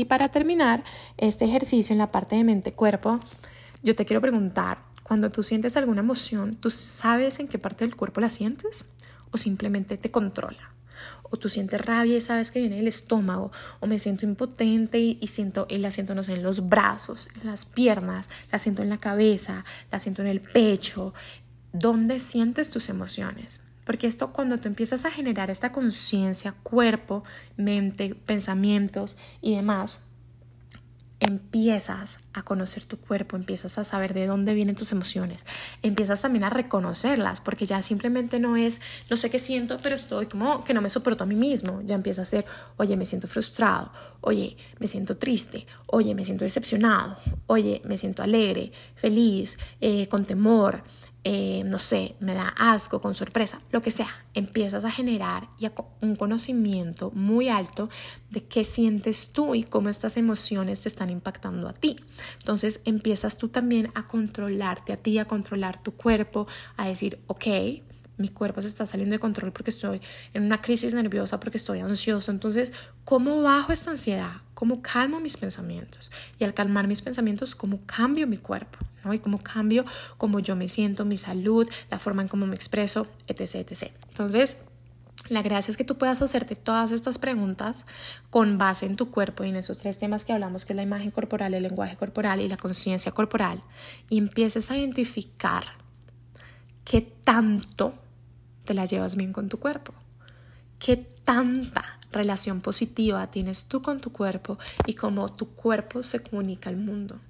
Y 0.00 0.06
para 0.06 0.30
terminar 0.30 0.82
este 1.18 1.44
ejercicio 1.44 1.92
en 1.92 1.98
la 1.98 2.08
parte 2.08 2.34
de 2.34 2.42
mente-cuerpo, 2.42 3.20
yo 3.82 3.94
te 3.94 4.06
quiero 4.06 4.22
preguntar, 4.22 4.78
cuando 5.02 5.28
tú 5.28 5.42
sientes 5.42 5.76
alguna 5.76 6.00
emoción, 6.00 6.54
¿tú 6.54 6.70
sabes 6.70 7.38
en 7.38 7.48
qué 7.48 7.58
parte 7.58 7.84
del 7.84 7.96
cuerpo 7.96 8.22
la 8.22 8.30
sientes? 8.30 8.86
¿O 9.30 9.36
simplemente 9.36 9.98
te 9.98 10.10
controla? 10.10 10.72
o 11.32 11.36
tú 11.36 11.48
sientes 11.48 11.80
rabia 11.84 12.16
y 12.16 12.20
sabes 12.20 12.50
que 12.50 12.60
viene 12.60 12.76
del 12.76 12.88
estómago, 12.88 13.52
o 13.78 13.86
me 13.86 13.98
siento 13.98 14.26
impotente 14.26 14.98
y, 14.98 15.26
siento, 15.28 15.66
y 15.70 15.78
la 15.78 15.90
siento, 15.90 16.14
no 16.14 16.24
sé, 16.24 16.34
en 16.34 16.42
los 16.42 16.68
brazos, 16.68 17.28
en 17.40 17.46
las 17.46 17.66
piernas, 17.66 18.28
la 18.50 18.58
siento 18.58 18.82
en 18.82 18.88
la 18.88 18.98
cabeza, 18.98 19.64
la 19.92 19.98
siento 19.98 20.22
en 20.22 20.28
el 20.28 20.40
pecho. 20.40 21.14
¿Dónde 21.72 22.18
sientes 22.18 22.70
tus 22.70 22.88
emociones? 22.88 23.62
Porque 23.90 24.06
esto 24.06 24.32
cuando 24.32 24.56
tú 24.56 24.68
empiezas 24.68 25.04
a 25.04 25.10
generar 25.10 25.50
esta 25.50 25.72
conciencia, 25.72 26.54
cuerpo, 26.62 27.24
mente, 27.56 28.14
pensamientos 28.14 29.16
y 29.40 29.56
demás, 29.56 30.04
empiezas 31.18 32.20
a 32.32 32.42
conocer 32.42 32.84
tu 32.84 32.98
cuerpo, 32.98 33.36
empiezas 33.36 33.78
a 33.78 33.84
saber 33.84 34.14
de 34.14 34.26
dónde 34.26 34.54
vienen 34.54 34.76
tus 34.76 34.92
emociones, 34.92 35.44
empiezas 35.82 36.22
también 36.22 36.44
a 36.44 36.50
reconocerlas, 36.50 37.40
porque 37.40 37.66
ya 37.66 37.82
simplemente 37.82 38.38
no 38.38 38.56
es, 38.56 38.80
no 39.08 39.16
sé 39.16 39.30
qué 39.30 39.38
siento, 39.38 39.78
pero 39.82 39.94
estoy 39.94 40.26
como 40.26 40.62
que 40.62 40.74
no 40.74 40.80
me 40.80 40.90
soporto 40.90 41.24
a 41.24 41.26
mí 41.26 41.34
mismo, 41.34 41.82
ya 41.84 41.94
empieza 41.94 42.22
a 42.22 42.24
ser, 42.24 42.44
oye, 42.76 42.96
me 42.96 43.04
siento 43.04 43.26
frustrado, 43.26 43.90
oye, 44.20 44.56
me 44.78 44.86
siento 44.86 45.16
triste, 45.16 45.66
oye, 45.86 46.14
me 46.14 46.24
siento 46.24 46.44
decepcionado, 46.44 47.16
oye, 47.46 47.82
me 47.84 47.98
siento 47.98 48.22
alegre, 48.22 48.70
feliz, 48.94 49.58
eh, 49.80 50.06
con 50.08 50.24
temor, 50.24 50.82
eh, 51.22 51.62
no 51.66 51.78
sé, 51.78 52.16
me 52.20 52.32
da 52.32 52.48
asco, 52.56 53.00
con 53.02 53.14
sorpresa, 53.14 53.60
lo 53.72 53.82
que 53.82 53.90
sea, 53.90 54.08
empiezas 54.32 54.86
a 54.86 54.90
generar 54.90 55.50
ya 55.58 55.70
un 56.00 56.16
conocimiento 56.16 57.10
muy 57.10 57.50
alto 57.50 57.90
de 58.30 58.42
qué 58.44 58.64
sientes 58.64 59.32
tú 59.32 59.54
y 59.54 59.64
cómo 59.64 59.90
estas 59.90 60.16
emociones 60.16 60.80
te 60.80 60.88
están 60.88 61.10
impactando 61.10 61.68
a 61.68 61.74
ti. 61.74 61.96
Entonces 62.40 62.80
empiezas 62.84 63.38
tú 63.38 63.48
también 63.48 63.90
a 63.94 64.06
controlarte 64.06 64.92
a 64.92 64.96
ti, 64.96 65.18
a 65.18 65.26
controlar 65.26 65.82
tu 65.82 65.92
cuerpo, 65.92 66.46
a 66.76 66.86
decir, 66.86 67.18
ok, 67.26 67.46
mi 68.20 68.28
cuerpo 68.28 68.60
se 68.60 68.68
está 68.68 68.86
saliendo 68.86 69.14
de 69.14 69.18
control 69.18 69.50
porque 69.50 69.70
estoy 69.70 70.00
en 70.34 70.44
una 70.44 70.60
crisis 70.60 70.94
nerviosa, 70.94 71.40
porque 71.40 71.56
estoy 71.56 71.80
ansioso. 71.80 72.30
Entonces, 72.30 72.74
¿cómo 73.04 73.42
bajo 73.42 73.72
esta 73.72 73.90
ansiedad? 73.90 74.42
¿Cómo 74.54 74.82
calmo 74.82 75.20
mis 75.20 75.38
pensamientos? 75.38 76.10
Y 76.38 76.44
al 76.44 76.52
calmar 76.52 76.86
mis 76.86 77.00
pensamientos, 77.00 77.54
¿cómo 77.54 77.80
cambio 77.86 78.26
mi 78.26 78.36
cuerpo? 78.36 78.78
¿no? 79.04 79.14
Y 79.14 79.18
cómo 79.18 79.42
cambio 79.42 79.86
cómo 80.18 80.38
yo 80.38 80.54
me 80.54 80.68
siento, 80.68 81.04
mi 81.06 81.16
salud, 81.16 81.68
la 81.90 81.98
forma 81.98 82.22
en 82.22 82.28
cómo 82.28 82.46
me 82.46 82.54
expreso, 82.54 83.06
etc. 83.26 83.54
etc. 83.56 83.90
Entonces, 84.10 84.58
la 85.30 85.42
gracia 85.42 85.70
es 85.70 85.76
que 85.76 85.84
tú 85.84 85.96
puedas 85.96 86.20
hacerte 86.22 86.56
todas 86.56 86.90
estas 86.90 87.18
preguntas 87.18 87.86
con 88.30 88.58
base 88.58 88.84
en 88.84 88.96
tu 88.96 89.10
cuerpo 89.10 89.44
y 89.44 89.48
en 89.48 89.56
esos 89.56 89.78
tres 89.78 89.96
temas 89.96 90.24
que 90.24 90.32
hablamos, 90.32 90.64
que 90.64 90.72
es 90.72 90.76
la 90.76 90.82
imagen 90.82 91.12
corporal, 91.12 91.54
el 91.54 91.62
lenguaje 91.62 91.96
corporal 91.96 92.40
y 92.40 92.48
la 92.48 92.56
conciencia 92.56 93.12
corporal, 93.12 93.62
y 94.08 94.18
empieces 94.18 94.70
a 94.70 94.76
identificar 94.76 95.64
qué 96.84 97.00
tanto 97.00 97.94
te 98.64 98.74
la 98.74 98.84
llevas 98.86 99.14
bien 99.14 99.32
con 99.32 99.48
tu 99.48 99.60
cuerpo. 99.60 99.94
¿Qué 100.80 100.96
tanta 100.96 101.98
relación 102.10 102.60
positiva 102.60 103.30
tienes 103.30 103.66
tú 103.66 103.82
con 103.82 104.00
tu 104.00 104.10
cuerpo 104.10 104.58
y 104.86 104.94
cómo 104.94 105.28
tu 105.28 105.54
cuerpo 105.54 106.02
se 106.02 106.20
comunica 106.20 106.70
al 106.70 106.76
mundo? 106.76 107.20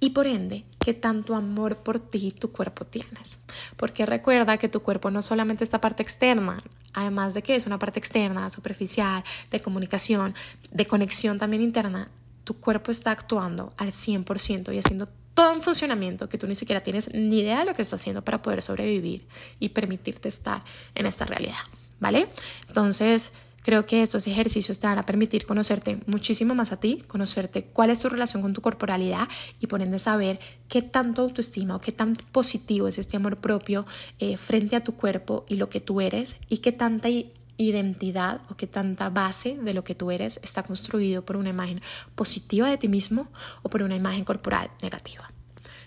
Y 0.00 0.10
por 0.10 0.26
ende, 0.26 0.64
qué 0.78 0.94
tanto 0.94 1.34
amor 1.34 1.78
por 1.78 1.98
ti 1.98 2.30
tu 2.30 2.52
cuerpo 2.52 2.84
tienes. 2.84 3.38
Porque 3.76 4.06
recuerda 4.06 4.56
que 4.56 4.68
tu 4.68 4.82
cuerpo 4.82 5.10
no 5.10 5.22
solamente 5.22 5.64
esta 5.64 5.80
parte 5.80 6.02
externa, 6.02 6.56
además 6.92 7.34
de 7.34 7.42
que 7.42 7.56
es 7.56 7.66
una 7.66 7.78
parte 7.78 7.98
externa, 7.98 8.48
superficial, 8.50 9.24
de 9.50 9.60
comunicación, 9.60 10.34
de 10.70 10.86
conexión 10.86 11.38
también 11.38 11.62
interna, 11.62 12.10
tu 12.44 12.54
cuerpo 12.54 12.90
está 12.90 13.10
actuando 13.10 13.72
al 13.76 13.88
100% 13.88 14.74
y 14.74 14.78
haciendo 14.78 15.08
todo 15.34 15.52
un 15.52 15.60
funcionamiento 15.60 16.28
que 16.28 16.38
tú 16.38 16.46
ni 16.46 16.54
siquiera 16.54 16.82
tienes 16.82 17.12
ni 17.12 17.40
idea 17.40 17.58
de 17.58 17.66
lo 17.66 17.74
que 17.74 17.82
está 17.82 17.96
haciendo 17.96 18.24
para 18.24 18.40
poder 18.40 18.62
sobrevivir 18.62 19.26
y 19.60 19.68
permitirte 19.68 20.28
estar 20.28 20.62
en 20.94 21.04
esta 21.04 21.26
realidad, 21.26 21.58
¿vale? 22.00 22.28
Entonces, 22.68 23.32
creo 23.66 23.84
que 23.84 24.00
estos 24.00 24.28
ejercicios 24.28 24.78
te 24.78 24.86
van 24.86 24.96
a 24.96 25.06
permitir 25.06 25.44
conocerte 25.44 25.98
muchísimo 26.06 26.54
más 26.54 26.70
a 26.70 26.78
ti, 26.78 27.02
conocerte 27.08 27.64
cuál 27.64 27.90
es 27.90 27.98
tu 27.98 28.08
relación 28.08 28.40
con 28.40 28.52
tu 28.52 28.60
corporalidad 28.60 29.28
y 29.58 29.66
por 29.66 29.82
ende 29.82 29.98
saber 29.98 30.38
qué 30.68 30.82
tanto 30.82 31.22
autoestima 31.22 31.74
o 31.74 31.80
qué 31.80 31.90
tan 31.90 32.12
positivo 32.30 32.86
es 32.86 32.96
este 32.96 33.16
amor 33.16 33.38
propio 33.38 33.84
eh, 34.20 34.36
frente 34.36 34.76
a 34.76 34.84
tu 34.84 34.94
cuerpo 34.94 35.44
y 35.48 35.56
lo 35.56 35.68
que 35.68 35.80
tú 35.80 36.00
eres 36.00 36.36
y 36.48 36.58
qué 36.58 36.70
tanta 36.70 37.08
identidad 37.56 38.40
o 38.48 38.54
qué 38.54 38.68
tanta 38.68 39.10
base 39.10 39.58
de 39.60 39.74
lo 39.74 39.82
que 39.82 39.96
tú 39.96 40.12
eres 40.12 40.38
está 40.44 40.62
construido 40.62 41.24
por 41.24 41.36
una 41.36 41.50
imagen 41.50 41.80
positiva 42.14 42.70
de 42.70 42.78
ti 42.78 42.86
mismo 42.86 43.26
o 43.64 43.68
por 43.68 43.82
una 43.82 43.96
imagen 43.96 44.24
corporal 44.24 44.70
negativa. 44.80 45.35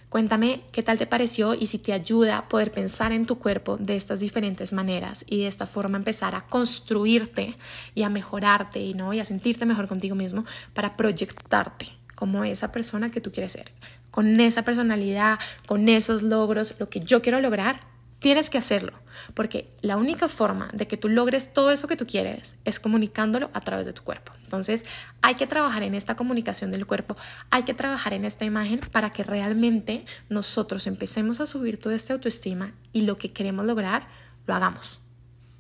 Cuéntame 0.10 0.62
qué 0.72 0.82
tal 0.82 0.98
te 0.98 1.06
pareció 1.06 1.54
y 1.54 1.68
si 1.68 1.78
te 1.78 1.94
ayuda 1.94 2.40
a 2.40 2.50
poder 2.50 2.72
pensar 2.72 3.12
en 3.12 3.28
tu 3.28 3.38
cuerpo 3.38 3.78
de 3.78 3.96
estas 3.96 4.20
diferentes 4.20 4.74
maneras 4.74 5.24
y 5.28 5.42
de 5.42 5.48
esta 5.48 5.68
forma 5.68 5.98
empezar 5.98 6.34
a 6.34 6.42
construirte 6.42 7.56
y 7.94 8.02
a 8.02 8.10
mejorarte 8.10 8.80
y, 8.80 8.96
¿no? 8.96 9.14
y 9.14 9.20
a 9.20 9.26
sentirte 9.26 9.68
mejor 9.68 9.88
contigo 9.88 10.16
mismo 10.16 10.46
para 10.74 10.98
proyectarte 10.98 11.92
como 12.16 12.44
esa 12.44 12.72
persona 12.72 13.12
que 13.12 13.22
tú 13.22 13.32
quieres 13.32 13.52
ser, 13.52 13.72
con 14.10 14.40
esa 14.42 14.64
personalidad, 14.64 15.38
con 15.68 15.88
esos 15.88 16.24
logros, 16.24 16.74
lo 16.80 16.90
que 16.90 17.02
yo 17.02 17.22
quiero 17.22 17.40
lograr, 17.40 17.80
Tienes 18.20 18.50
que 18.50 18.58
hacerlo, 18.58 18.92
porque 19.34 19.74
la 19.82 19.96
única 19.96 20.28
forma 20.28 20.68
de 20.74 20.88
que 20.88 20.98
tú 20.98 21.08
logres 21.08 21.54
todo 21.54 21.72
eso 21.72 21.88
que 21.88 21.96
tú 21.96 22.06
quieres 22.06 22.56
es 22.66 22.80
comunicándolo 22.80 23.50
a 23.54 23.62
través 23.62 23.86
de 23.86 23.94
tu 23.94 24.04
cuerpo. 24.04 24.34
Entonces, 24.44 24.86
hay 25.22 25.36
que 25.36 25.48
trabajar 25.48 25.84
en 25.84 25.96
esta 25.96 26.16
comunicación 26.16 26.70
del 26.70 26.86
cuerpo, 26.86 27.16
hay 27.50 27.64
que 27.64 27.74
trabajar 27.74 28.14
en 28.14 28.26
esta 28.26 28.44
imagen 28.44 28.82
para 28.92 29.12
que 29.12 29.24
realmente 29.24 30.04
nosotros 30.28 30.86
empecemos 30.86 31.40
a 31.40 31.48
subir 31.48 31.80
toda 31.80 31.96
esta 31.96 32.14
autoestima 32.14 32.74
y 32.92 33.02
lo 33.02 33.18
que 33.18 33.32
queremos 33.32 33.66
lograr 33.66 34.08
lo 34.48 34.54
hagamos, 34.54 35.00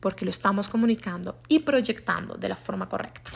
porque 0.01 0.25
lo 0.25 0.31
estamos 0.31 0.67
comunicando 0.67 1.39
y 1.47 1.59
proyectando 1.59 2.35
de 2.35 2.49
la 2.49 2.57
forma 2.57 2.89
correcta. 2.89 3.31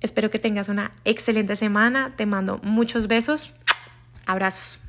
Espero 0.00 0.30
que 0.30 0.38
tengas 0.38 0.68
una 0.68 0.92
excelente 1.04 1.54
semana, 1.56 2.14
te 2.16 2.24
mando 2.24 2.60
muchos 2.62 3.08
besos, 3.08 3.52
abrazos. 4.24 4.85